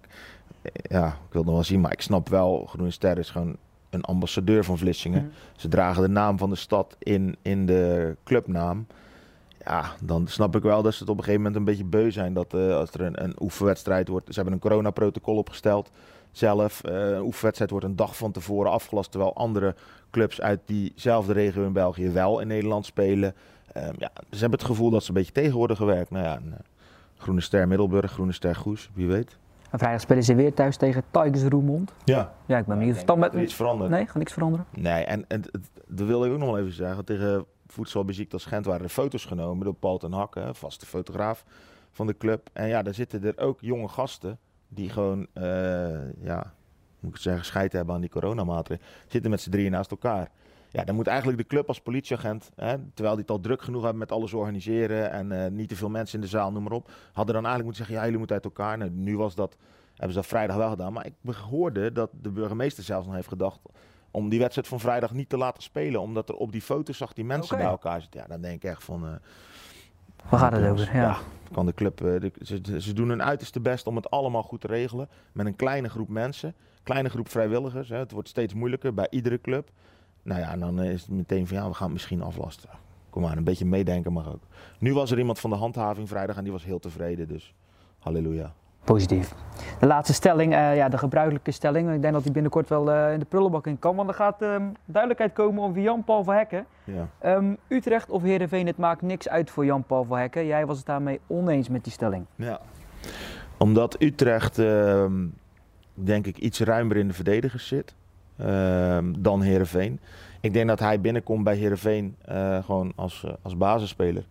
ja, 0.73 1.07
ik 1.07 1.33
wil 1.33 1.43
nog 1.43 1.53
wel 1.53 1.63
zien, 1.63 1.81
maar 1.81 1.91
ik 1.91 2.01
snap 2.01 2.29
wel, 2.29 2.65
Groene 2.65 2.91
Ster 2.91 3.17
is 3.17 3.29
gewoon 3.29 3.57
een 3.89 4.03
ambassadeur 4.03 4.63
van 4.63 4.77
Vlissingen. 4.77 5.23
Mm. 5.23 5.31
Ze 5.55 5.67
dragen 5.67 6.01
de 6.01 6.09
naam 6.09 6.37
van 6.37 6.49
de 6.49 6.55
stad 6.55 6.95
in, 6.99 7.35
in 7.41 7.65
de 7.65 8.15
clubnaam. 8.23 8.87
Ja, 9.65 9.91
dan 10.01 10.27
snap 10.27 10.55
ik 10.55 10.63
wel 10.63 10.81
dat 10.81 10.93
ze 10.93 10.99
het 10.99 11.09
op 11.09 11.17
een 11.17 11.23
gegeven 11.23 11.43
moment 11.43 11.59
een 11.59 11.65
beetje 11.65 11.85
beu 11.85 12.11
zijn 12.11 12.33
dat 12.33 12.53
uh, 12.53 12.75
als 12.75 12.91
er 12.91 13.01
een, 13.01 13.23
een 13.23 13.35
oefenwedstrijd 13.39 14.07
wordt. 14.07 14.27
Ze 14.27 14.35
hebben 14.35 14.53
een 14.53 14.59
coronaprotocol 14.59 15.37
opgesteld 15.37 15.91
zelf. 16.31 16.81
Uh, 16.85 17.09
een 17.09 17.21
oefenwedstrijd 17.21 17.71
wordt 17.71 17.85
een 17.85 17.95
dag 17.95 18.17
van 18.17 18.31
tevoren 18.31 18.71
afgelast, 18.71 19.11
terwijl 19.11 19.35
andere 19.35 19.75
clubs 20.11 20.41
uit 20.41 20.59
diezelfde 20.65 21.33
regio 21.33 21.65
in 21.65 21.73
België 21.73 22.09
wel 22.09 22.39
in 22.39 22.47
Nederland 22.47 22.85
spelen. 22.85 23.33
Um, 23.77 23.93
ja, 23.97 24.11
ze 24.29 24.39
hebben 24.39 24.59
het 24.59 24.67
gevoel 24.67 24.89
dat 24.89 25.03
ze 25.03 25.09
een 25.09 25.15
beetje 25.15 25.31
tegen 25.31 25.57
worden 25.57 25.77
gewerkt. 25.77 26.11
Nou 26.11 26.25
ja, 26.25 26.35
een, 26.35 26.47
uh, 26.47 26.53
Groene 27.17 27.41
Ster 27.41 27.67
Middelburg, 27.67 28.11
Groene 28.11 28.31
Ster 28.31 28.55
Goes, 28.55 28.89
wie 28.93 29.07
weet. 29.07 29.37
En 29.69 29.79
vrijdag 29.79 30.01
spelen 30.01 30.23
ze 30.23 30.35
weer 30.35 30.53
thuis 30.53 30.77
tegen 30.77 31.03
Tigers 31.11 31.43
Roermond. 31.43 31.93
Ja. 32.03 32.33
Ja, 32.45 32.57
ik 32.57 32.65
ben 32.65 32.77
benieuwd. 32.77 32.99
Ja, 32.99 33.05
dan 33.05 33.19
met 33.19 33.33
iets 33.33 33.53
veranderen. 33.53 33.91
Nee, 33.91 34.05
gaat 34.05 34.15
niks 34.15 34.33
veranderen. 34.33 34.65
Nee, 34.69 35.03
en, 35.03 35.25
en 35.27 35.43
dat 35.87 36.07
wil 36.07 36.25
ik 36.25 36.31
ook 36.31 36.37
nog 36.37 36.49
wel 36.49 36.59
even 36.59 36.73
zeggen. 36.73 37.05
Tegen 37.05 37.45
voedselbeziekt 37.71 38.43
Gent 38.43 38.65
waren 38.65 38.83
er 38.83 38.89
foto's 38.89 39.25
genomen 39.25 39.65
door 39.65 39.73
Paul 39.73 39.97
ten 39.97 40.11
Hakke, 40.11 40.49
vaste 40.53 40.85
fotograaf 40.85 41.45
van 41.91 42.07
de 42.07 42.17
club. 42.17 42.49
En 42.53 42.67
ja, 42.67 42.81
daar 42.81 42.93
zitten 42.93 43.23
er 43.23 43.37
ook 43.37 43.61
jonge 43.61 43.87
gasten 43.87 44.39
die 44.67 44.89
gewoon, 44.89 45.27
uh, 45.33 46.23
ja, 46.23 46.53
moet 46.99 47.15
ik 47.15 47.21
zeggen, 47.21 47.45
scheid 47.45 47.73
hebben 47.73 47.95
aan 47.95 48.01
die 48.01 48.09
coronamaatregelen. 48.09 48.91
Zitten 49.07 49.31
met 49.31 49.41
z'n 49.41 49.49
drieën 49.49 49.71
naast 49.71 49.91
elkaar. 49.91 50.31
Ja, 50.69 50.83
dan 50.83 50.95
moet 50.95 51.07
eigenlijk 51.07 51.37
de 51.37 51.47
club 51.47 51.67
als 51.67 51.81
politieagent, 51.81 52.51
hè, 52.55 52.75
terwijl 52.93 53.15
die 53.15 53.23
het 53.23 53.31
al 53.31 53.39
druk 53.39 53.61
genoeg 53.61 53.81
hebben 53.81 53.99
met 53.99 54.11
alles 54.11 54.33
organiseren 54.33 55.11
en 55.11 55.31
uh, 55.31 55.47
niet 55.47 55.69
te 55.69 55.75
veel 55.75 55.89
mensen 55.89 56.15
in 56.15 56.21
de 56.21 56.29
zaal, 56.29 56.51
noem 56.51 56.63
maar 56.63 56.71
op, 56.71 56.89
hadden 57.13 57.35
dan 57.35 57.45
eigenlijk 57.45 57.63
moeten 57.63 57.75
zeggen, 57.75 57.95
ja, 57.95 58.03
jullie 58.03 58.17
moeten 58.17 58.35
uit 58.35 58.45
elkaar. 58.45 58.77
Nou, 58.77 58.91
nu 58.91 59.17
was 59.17 59.35
dat, 59.35 59.57
hebben 59.87 60.09
ze 60.09 60.19
dat 60.19 60.25
vrijdag 60.25 60.55
wel 60.55 60.69
gedaan. 60.69 60.93
Maar 60.93 61.05
ik 61.05 61.35
hoorde 61.49 61.91
dat 61.91 62.09
de 62.21 62.29
burgemeester 62.29 62.83
zelfs 62.83 63.05
nog 63.05 63.15
heeft 63.15 63.27
gedacht 63.27 63.59
om 64.11 64.29
die 64.29 64.39
wedstrijd 64.39 64.67
van 64.67 64.79
vrijdag 64.79 65.13
niet 65.13 65.29
te 65.29 65.37
laten 65.37 65.63
spelen. 65.63 66.01
Omdat 66.01 66.29
er 66.29 66.35
op 66.35 66.51
die 66.51 66.61
foto's 66.61 66.97
zag 66.97 67.13
die 67.13 67.25
mensen 67.25 67.53
okay. 67.53 67.65
bij 67.65 67.71
elkaar 67.71 68.01
zitten. 68.01 68.21
Ja, 68.21 68.27
dan 68.27 68.41
denk 68.41 68.63
ik 68.63 68.69
echt 68.69 68.83
van... 68.83 69.05
Uh, 69.05 69.11
Waar 70.29 70.39
gaat 70.39 70.51
het 70.51 70.69
over? 70.69 70.95
Ja. 70.95 71.01
ja. 71.01 71.17
kan 71.51 71.65
de 71.65 71.73
club... 71.73 71.97
De, 71.97 72.31
ze, 72.41 72.81
ze, 72.81 72.93
doen 72.93 73.09
hun 73.09 73.23
uiterste 73.23 73.59
best 73.59 73.87
om 73.87 73.95
het 73.95 74.09
allemaal 74.09 74.43
goed 74.43 74.61
te 74.61 74.67
regelen. 74.67 75.09
Met 75.31 75.45
een 75.45 75.55
kleine 75.55 75.89
groep 75.89 76.09
mensen. 76.09 76.55
Kleine 76.83 77.09
groep 77.09 77.29
vrijwilligers. 77.29 77.89
Hè. 77.89 77.97
Het 77.97 78.11
wordt 78.11 78.29
steeds 78.29 78.53
moeilijker 78.53 78.93
bij 78.93 79.07
iedere 79.09 79.41
club. 79.41 79.69
Nou 80.23 80.39
ja, 80.39 80.51
en 80.51 80.59
dan 80.59 80.81
is 80.81 81.01
het 81.01 81.11
meteen 81.11 81.47
van 81.47 81.57
ja, 81.57 81.67
we 81.67 81.73
gaan 81.73 81.83
het 81.83 81.93
misschien 81.93 82.21
aflasten. 82.21 82.69
Kom 83.09 83.21
maar, 83.21 83.37
een 83.37 83.43
beetje 83.43 83.65
meedenken 83.65 84.13
mag 84.13 84.27
ook. 84.27 84.43
Nu 84.79 84.93
was 84.93 85.11
er 85.11 85.17
iemand 85.17 85.39
van 85.39 85.49
de 85.49 85.55
handhaving 85.55 86.07
vrijdag 86.07 86.37
en 86.37 86.43
die 86.43 86.51
was 86.51 86.63
heel 86.63 86.79
tevreden. 86.79 87.27
Dus 87.27 87.53
halleluja. 87.99 88.53
Positief. 88.83 89.33
De 89.79 89.87
laatste 89.87 90.13
stelling, 90.13 90.53
uh, 90.53 90.75
ja, 90.75 90.89
de 90.89 90.97
gebruikelijke 90.97 91.51
stelling. 91.51 91.93
Ik 91.93 92.01
denk 92.01 92.13
dat 92.13 92.23
die 92.23 92.31
binnenkort 92.31 92.69
wel 92.69 92.89
uh, 92.89 93.13
in 93.13 93.19
de 93.19 93.25
prullenbak 93.25 93.67
in 93.67 93.79
kan. 93.79 93.95
Want 93.95 94.09
er 94.09 94.15
gaat 94.15 94.41
um, 94.41 94.71
duidelijkheid 94.85 95.33
komen 95.33 95.63
over 95.63 95.81
Jan-Paul 95.81 96.23
van 96.23 96.35
Hekken. 96.35 96.65
Ja. 96.83 97.35
Um, 97.35 97.57
Utrecht 97.67 98.09
of 98.09 98.21
Heerenveen, 98.21 98.67
het 98.67 98.77
maakt 98.77 99.01
niks 99.01 99.29
uit 99.29 99.51
voor 99.51 99.65
Jan-Paul 99.65 100.03
van 100.03 100.17
Hekken. 100.17 100.45
Jij 100.45 100.65
was 100.65 100.77
het 100.77 100.85
daarmee 100.85 101.19
oneens 101.27 101.69
met 101.69 101.83
die 101.83 101.93
stelling. 101.93 102.25
Ja, 102.35 102.59
omdat 103.57 103.95
Utrecht, 104.01 104.59
uh, 104.59 105.05
denk 105.93 106.27
ik, 106.27 106.37
iets 106.37 106.59
ruimer 106.59 106.97
in 106.97 107.07
de 107.07 107.13
verdedigers 107.13 107.67
zit 107.67 107.95
dan 109.19 109.41
Heerenveen. 109.41 109.99
Ik 110.39 110.53
denk 110.53 110.67
dat 110.67 110.79
hij 110.79 111.01
binnenkomt 111.01 111.43
bij 111.43 111.55
Heerenveen 111.55 112.15
uh, 112.29 112.63
gewoon 112.63 112.93
als, 112.95 113.25
als 113.41 113.57
basisspeler 113.57 114.23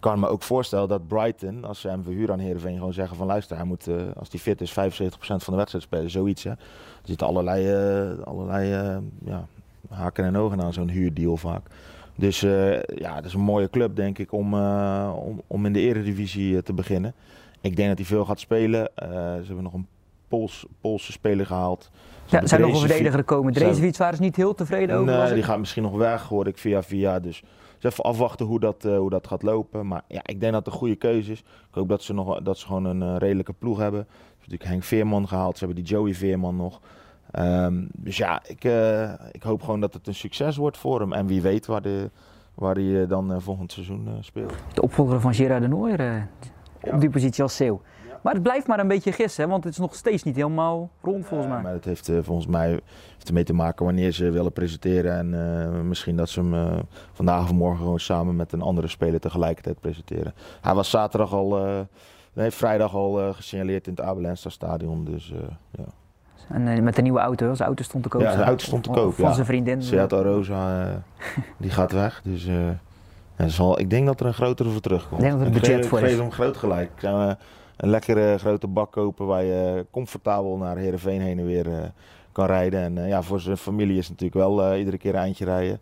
kan 0.00 0.20
me 0.20 0.28
ook 0.28 0.42
voorstellen 0.42 0.88
dat 0.88 1.06
Brighton, 1.06 1.64
als 1.64 1.80
ze 1.80 1.88
hem 1.88 2.02
verhuren 2.02 2.32
aan 2.32 2.40
Heerenveen, 2.40 2.76
gewoon 2.76 2.92
zeggen 2.92 3.16
van 3.16 3.26
luister, 3.26 3.56
hij 3.56 3.64
moet, 3.64 3.88
uh, 3.88 3.96
als 4.16 4.28
hij 4.30 4.40
fit 4.40 4.60
is, 4.60 4.70
75% 4.70 4.74
van 5.18 5.52
de 5.52 5.56
wedstrijd 5.56 5.84
spelen, 5.84 6.10
zoiets. 6.10 6.44
Hè. 6.44 6.50
Er 6.50 6.58
zitten 7.04 7.26
allerlei, 7.26 7.66
uh, 8.12 8.18
allerlei 8.24 8.94
uh, 8.94 8.96
ja, 9.24 9.46
haken 9.88 10.24
en 10.24 10.36
ogen 10.36 10.62
aan 10.62 10.72
zo'n 10.72 10.88
huurdeal 10.88 11.36
vaak. 11.36 11.66
Dus 12.14 12.40
ja, 12.94 13.14
dat 13.14 13.24
is 13.24 13.34
een 13.34 13.40
mooie 13.40 13.70
club 13.70 13.96
denk 13.96 14.18
ik 14.18 14.32
om, 14.32 14.54
om, 15.12 15.42
om 15.46 15.66
in 15.66 15.72
de 15.72 15.80
eredivisie 15.80 16.62
te 16.62 16.72
beginnen. 16.72 17.14
Ik 17.60 17.76
denk 17.76 17.88
dat 17.88 17.98
hij 17.98 18.06
veel 18.06 18.24
gaat 18.24 18.40
spelen. 18.40 18.90
ze 18.96 19.44
hebben 19.46 19.62
nog 19.62 19.72
een 19.72 19.86
Pools, 20.28 20.66
Poolse 20.80 21.12
speler 21.12 21.46
gehaald. 21.46 21.90
Ze 22.24 22.36
ja, 22.36 22.46
zijn 22.46 22.60
nog 22.60 22.72
een 22.72 22.88
verdediger 22.88 23.18
gekomen. 23.18 23.52
Drezevic 23.52 23.96
waren 23.96 24.16
ze 24.16 24.22
niet 24.22 24.36
heel 24.36 24.54
tevreden 24.54 24.96
over. 24.96 25.14
Nee, 25.14 25.34
die 25.34 25.42
gaat 25.42 25.58
misschien 25.58 25.82
nog 25.82 25.96
weg, 25.96 26.22
hoor 26.22 26.46
ik 26.46 26.58
via 26.58 26.82
via. 26.82 27.20
Dus 27.20 27.42
dus 27.80 27.92
even 27.92 28.04
afwachten 28.04 28.46
hoe 28.46 28.60
dat, 28.60 28.84
uh, 28.84 28.98
hoe 28.98 29.10
dat 29.10 29.26
gaat 29.26 29.42
lopen. 29.42 29.86
Maar 29.86 30.02
ja, 30.08 30.20
ik 30.22 30.40
denk 30.40 30.52
dat 30.52 30.64
het 30.64 30.74
een 30.74 30.78
goede 30.80 30.96
keuze 30.96 31.32
is. 31.32 31.40
Ik 31.40 31.46
hoop 31.70 31.88
dat 31.88 32.02
ze, 32.02 32.12
nog, 32.12 32.40
dat 32.42 32.58
ze 32.58 32.66
gewoon 32.66 32.84
een 32.84 33.02
uh, 33.02 33.16
redelijke 33.18 33.52
ploeg 33.52 33.78
hebben. 33.78 34.00
Ze 34.00 34.16
hebben 34.16 34.36
natuurlijk 34.38 34.70
Henk 34.70 34.82
Veerman 34.82 35.28
gehaald. 35.28 35.58
Ze 35.58 35.64
hebben 35.64 35.84
die 35.84 35.94
Joey 35.94 36.14
Veerman 36.14 36.56
nog. 36.56 36.80
Um, 37.38 37.88
dus 37.92 38.16
ja, 38.16 38.42
ik, 38.46 38.64
uh, 38.64 39.12
ik 39.32 39.42
hoop 39.42 39.62
gewoon 39.62 39.80
dat 39.80 39.94
het 39.94 40.06
een 40.06 40.14
succes 40.14 40.56
wordt 40.56 40.78
voor 40.78 41.00
hem. 41.00 41.12
En 41.12 41.26
wie 41.26 41.42
weet 41.42 41.66
waar, 41.66 41.82
de, 41.82 42.10
waar 42.54 42.74
hij 42.74 43.06
dan 43.06 43.42
volgend 43.42 43.72
seizoen 43.72 44.08
speelt. 44.20 44.54
De 44.74 44.82
opvolger 44.82 45.20
van 45.20 45.34
Gerard 45.34 45.62
de 45.62 45.68
Nooier 45.68 46.02
ja. 46.02 46.28
op 46.94 47.00
die 47.00 47.10
positie 47.10 47.42
als 47.42 47.56
Zeeuw. 47.56 47.80
Maar 48.20 48.32
het 48.32 48.42
blijft 48.42 48.66
maar 48.66 48.78
een 48.78 48.88
beetje 48.88 49.12
gissen, 49.12 49.48
want 49.48 49.64
het 49.64 49.72
is 49.72 49.78
nog 49.78 49.94
steeds 49.94 50.22
niet 50.22 50.36
helemaal 50.36 50.90
rond 51.02 51.26
volgens 51.26 51.50
mij. 51.50 51.62
maar 51.62 51.72
het 51.72 51.84
heeft 51.84 52.08
uh, 52.08 52.18
volgens 52.22 52.46
mij 52.46 52.68
heeft 53.14 53.28
ermee 53.28 53.44
te 53.44 53.52
maken 53.52 53.84
wanneer 53.84 54.12
ze 54.12 54.30
willen 54.30 54.52
presenteren. 54.52 55.12
En 55.18 55.32
uh, 55.32 55.80
misschien 55.80 56.16
dat 56.16 56.28
ze 56.28 56.40
hem 56.40 56.54
uh, 56.54 56.78
vandaag 57.12 57.42
of 57.42 57.52
morgen 57.52 57.78
gewoon 57.78 58.00
samen 58.00 58.36
met 58.36 58.52
een 58.52 58.62
andere 58.62 58.88
speler 58.88 59.20
tegelijkertijd 59.20 59.80
presenteren. 59.80 60.34
Hij 60.60 60.74
was 60.74 60.90
zaterdag 60.90 61.32
al, 61.32 61.58
nee, 62.32 62.50
vrijdag 62.50 62.94
al 62.94 63.32
gesignaleerd 63.32 63.86
in 63.86 63.92
het 63.92 64.02
Abelensta 64.02 64.48
stadion. 64.48 65.04
Dus, 65.04 65.32
ja. 65.70 65.84
En 66.48 66.84
met 66.84 66.96
de 66.96 67.02
nieuwe 67.02 67.20
auto, 67.20 67.54
zijn 67.54 67.68
auto 67.68 67.82
stond 67.82 68.02
te 68.02 68.08
koop. 68.08 68.20
Ja, 68.20 68.32
zijn 68.32 68.44
auto 68.44 68.64
stond 68.64 68.82
te 68.82 68.90
koop. 68.90 69.14
Van 69.14 69.34
zijn 69.34 69.46
vriendin. 69.46 69.82
Seat 69.82 70.12
Rosa, 70.12 70.86
die 71.56 71.70
gaat 71.70 71.92
weg. 71.92 72.20
Dus 72.24 72.44
ja, 73.36 73.48
zal, 73.48 73.78
ik 73.78 73.90
denk 73.90 74.06
dat 74.06 74.20
er 74.20 74.26
een 74.26 74.34
grotere 74.34 74.70
voor 74.70 74.80
terugkomt. 74.80 75.22
Ik 75.22 75.28
denk 75.28 75.32
dat 75.32 75.40
er 75.40 75.46
een 75.46 75.60
budget 75.60 75.86
voor 75.86 76.00
is. 76.00 76.12
Ik 76.12 76.18
hem 76.18 76.32
groot 76.32 76.56
gelijk 76.56 76.90
een 77.80 77.90
lekkere 77.90 78.38
grote 78.38 78.66
bak 78.66 78.92
kopen 78.92 79.26
waar 79.26 79.42
je 79.42 79.86
comfortabel 79.90 80.56
naar 80.56 80.76
Heerenveen 80.76 81.20
heen 81.20 81.38
en 81.38 81.46
weer 81.46 81.66
uh, 81.66 81.78
kan 82.32 82.46
rijden. 82.46 82.80
En 82.80 82.96
uh, 82.96 83.08
ja, 83.08 83.22
voor 83.22 83.40
zijn 83.40 83.56
familie 83.56 83.98
is 83.98 84.08
het 84.08 84.20
natuurlijk 84.20 84.48
wel 84.48 84.72
uh, 84.72 84.78
iedere 84.78 84.98
keer 84.98 85.14
een 85.14 85.20
eindje 85.20 85.44
rijden. 85.44 85.80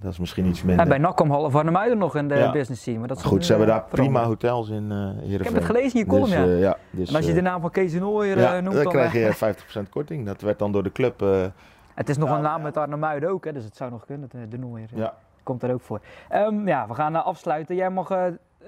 Dat 0.00 0.12
is 0.12 0.18
misschien 0.18 0.46
iets 0.46 0.62
minder. 0.62 0.84
Ja, 0.84 0.90
bij 0.90 0.98
NAC 0.98 1.18
half 1.18 1.54
Arnhem 1.54 1.98
nog 1.98 2.16
in 2.16 2.28
de 2.28 2.34
ja. 2.34 2.52
business 2.52 2.84
team. 2.84 2.98
Maar 2.98 3.08
dat 3.08 3.24
Goed, 3.24 3.44
ze 3.44 3.50
hebben 3.50 3.68
daar 3.68 3.84
prima 3.84 4.24
hotels 4.24 4.68
in 4.68 4.90
Heerenveen. 4.90 5.32
Ik 5.32 5.44
heb 5.44 5.54
het 5.54 5.64
gelezen 5.64 5.92
in 5.92 5.98
je 5.98 6.06
column, 6.06 6.30
dus, 6.30 6.60
ja. 6.60 6.66
ja 6.66 6.76
dus, 6.90 7.08
en 7.08 7.16
als 7.16 7.26
je 7.26 7.32
de 7.32 7.40
naam 7.40 7.60
van 7.60 7.70
Kees 7.70 7.92
de 7.92 7.98
ja, 7.98 8.60
noemt, 8.60 8.74
dan, 8.74 8.82
dan 8.82 8.92
krijg 8.92 9.12
je 9.12 9.54
50% 9.86 9.88
korting. 9.90 10.26
Dat 10.26 10.40
werd 10.40 10.58
dan 10.58 10.72
door 10.72 10.82
de 10.82 10.92
club... 10.92 11.20
het 11.94 12.08
is 12.08 12.16
nog 12.16 12.30
een 12.30 12.42
naam 12.42 12.62
met 12.62 12.76
Arnhem 12.76 13.24
ook, 13.24 13.44
hè, 13.44 13.52
dus 13.52 13.64
het 13.64 13.76
zou 13.76 13.90
nog 13.90 14.04
kunnen, 14.06 14.28
de 14.48 14.58
Nooier. 14.58 14.88
Ja. 14.94 15.14
Komt 15.42 15.62
er 15.62 15.72
ook 15.72 15.82
voor. 15.82 16.00
Um, 16.32 16.68
ja, 16.68 16.86
we 16.88 16.94
gaan 16.94 17.24
afsluiten. 17.24 17.76
Jij 17.76 17.90
mag 17.90 18.10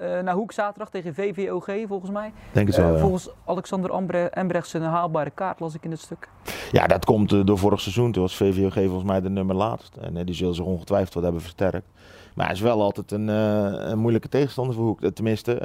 uh, 0.01 0.19
naar 0.19 0.33
Hoek 0.33 0.51
zaterdag 0.51 0.89
tegen 0.89 1.13
VVOG 1.13 1.87
volgens 1.87 2.11
mij. 2.11 2.31
Denk 2.51 2.67
het 2.67 2.75
wel, 2.75 2.93
uh, 2.95 3.01
Volgens 3.01 3.29
Alexander 3.45 3.91
Ambre 3.91 4.29
Embrechts 4.29 4.73
een 4.73 4.81
haalbare 4.81 5.29
kaart, 5.29 5.59
las 5.59 5.75
ik 5.75 5.83
in 5.83 5.91
het 5.91 5.99
stuk. 5.99 6.29
Ja, 6.71 6.87
dat 6.87 7.05
komt 7.05 7.31
uh, 7.31 7.45
door 7.45 7.57
vorig 7.57 7.81
seizoen. 7.81 8.11
Toen 8.11 8.21
was 8.21 8.35
VVOG 8.35 8.73
volgens 8.73 9.03
mij 9.03 9.21
de 9.21 9.29
nummer 9.29 9.55
laatst. 9.55 9.95
En 9.95 10.25
die 10.25 10.35
zullen 10.35 10.55
zich 10.55 10.65
ongetwijfeld 10.65 11.13
wat 11.13 11.23
hebben 11.23 11.41
versterkt. 11.41 11.87
Maar 12.35 12.45
hij 12.45 12.55
is 12.55 12.61
wel 12.61 12.81
altijd 12.81 13.11
een, 13.11 13.27
een 13.27 13.99
moeilijke 13.99 14.29
tegenstander 14.29 14.75
voor 14.75 14.85
Hoek. 14.85 15.11
Tenminste, 15.13 15.61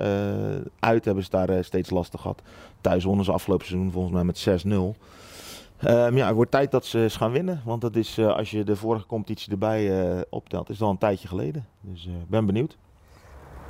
uit 0.79 1.05
hebben 1.05 1.25
ze 1.25 1.31
daar 1.31 1.65
steeds 1.65 1.91
lastig 1.91 2.21
gehad. 2.21 2.43
Thuis 2.81 3.05
wonnen 3.05 3.25
ze 3.25 3.33
afgelopen 3.33 3.67
seizoen 3.67 3.91
volgens 3.91 4.15
mij 4.15 4.25
met 4.25 4.65
6-0. 4.65 4.71
Um, 4.71 6.17
ja, 6.17 6.27
het 6.27 6.35
wordt 6.35 6.51
tijd 6.51 6.71
dat 6.71 6.85
ze 6.85 7.03
eens 7.03 7.17
gaan 7.17 7.33
winnen. 7.33 7.63
Want 7.65 7.81
dat 7.81 7.97
is, 7.97 8.19
als 8.19 8.51
je 8.51 8.65
de 8.65 8.77
vorige 8.77 9.07
competitie 9.07 9.53
erbij 9.53 10.25
optelt, 10.29 10.71
is 10.71 10.83
al 10.83 10.91
een 10.91 10.99
tijdje 10.99 11.29
geleden. 11.29 11.67
Dus 11.81 12.07
ik 12.07 12.29
ben 12.29 12.47
benieuwd. 12.47 12.77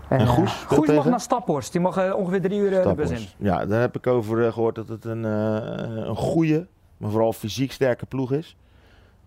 En, 0.08 0.18
en 0.18 0.26
Goes? 0.26 0.52
Goes 0.52 0.92
mag 0.92 1.04
naar 1.04 1.20
Staphorst. 1.20 1.72
Die 1.72 1.80
mag 1.80 1.98
uh, 1.98 2.14
ongeveer 2.16 2.40
drie 2.40 2.60
uur 2.60 2.72
uh, 2.72 2.82
de 2.82 2.94
bus 2.94 3.10
in. 3.10 3.26
Ja, 3.36 3.66
daar 3.66 3.80
heb 3.80 3.96
ik 3.96 4.06
over 4.06 4.52
gehoord 4.52 4.74
dat 4.74 4.88
het 4.88 5.04
een, 5.04 5.24
een 5.24 6.16
goede, 6.16 6.66
maar 6.96 7.10
vooral 7.10 7.32
fysiek 7.32 7.72
sterke 7.72 8.06
ploeg 8.06 8.32
is. 8.32 8.56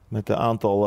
Met 0.08 0.30
een 0.30 0.36
aantal, 0.36 0.80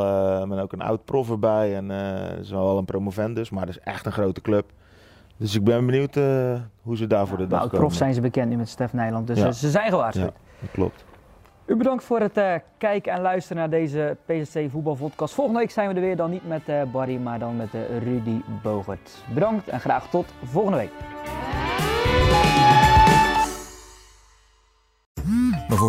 met 0.46 0.59
ook 0.59 0.72
een 0.72 0.81
oud 0.81 1.05
prof 1.05 1.31
erbij. 1.31 1.76
En 1.76 1.90
uh, 1.90 2.38
is 2.38 2.50
wel 2.50 2.79
een 2.79 2.85
promovendus, 2.85 3.50
maar 3.50 3.66
het 3.66 3.76
is 3.76 3.81
echt 3.81 4.07
een 4.07 4.12
grote 4.12 4.40
club. 4.40 4.70
Dus 5.37 5.55
ik 5.55 5.64
ben 5.64 5.87
benieuwd 5.87 6.14
hoe 6.83 6.96
ze 6.96 7.07
daar 7.07 7.26
voor 7.26 7.38
de 7.38 7.46
dag 7.46 7.61
komen. 7.61 7.72
Oud 7.72 7.81
prof 7.81 7.94
zijn 7.94 8.14
ze 8.14 8.20
bekend 8.20 8.50
nu 8.50 8.57
met 8.57 8.68
Stef 8.68 8.92
Nijland, 8.92 9.26
dus 9.26 9.38
ja. 9.38 9.53
ze 9.53 9.70
zijn 9.70 9.90
gewaarschuwd. 9.90 10.24
Ja, 10.24 10.61
dat 10.61 10.70
klopt. 10.70 11.05
U 11.70 11.76
bedankt 11.76 12.04
voor 12.04 12.20
het 12.20 12.37
uh, 12.37 12.54
kijken 12.78 13.12
en 13.12 13.20
luisteren 13.20 13.56
naar 13.56 13.70
deze 13.70 14.16
PSC 14.26 14.61
voetbalpodcast. 14.70 15.35
Volgende 15.35 15.61
week 15.61 15.70
zijn 15.70 15.88
we 15.88 15.94
er 15.94 16.00
weer, 16.00 16.16
dan 16.16 16.30
niet 16.30 16.48
met 16.48 16.68
uh, 16.68 16.83
Barry, 16.92 17.16
maar 17.16 17.38
dan 17.38 17.56
met 17.56 17.74
uh, 17.74 17.98
Rudy 17.98 18.40
Bogert. 18.62 19.24
Bedankt 19.35 19.68
en 19.68 19.80
graag 19.80 20.11
tot 20.11 20.26
volgende 20.44 20.78
week. 20.78 20.90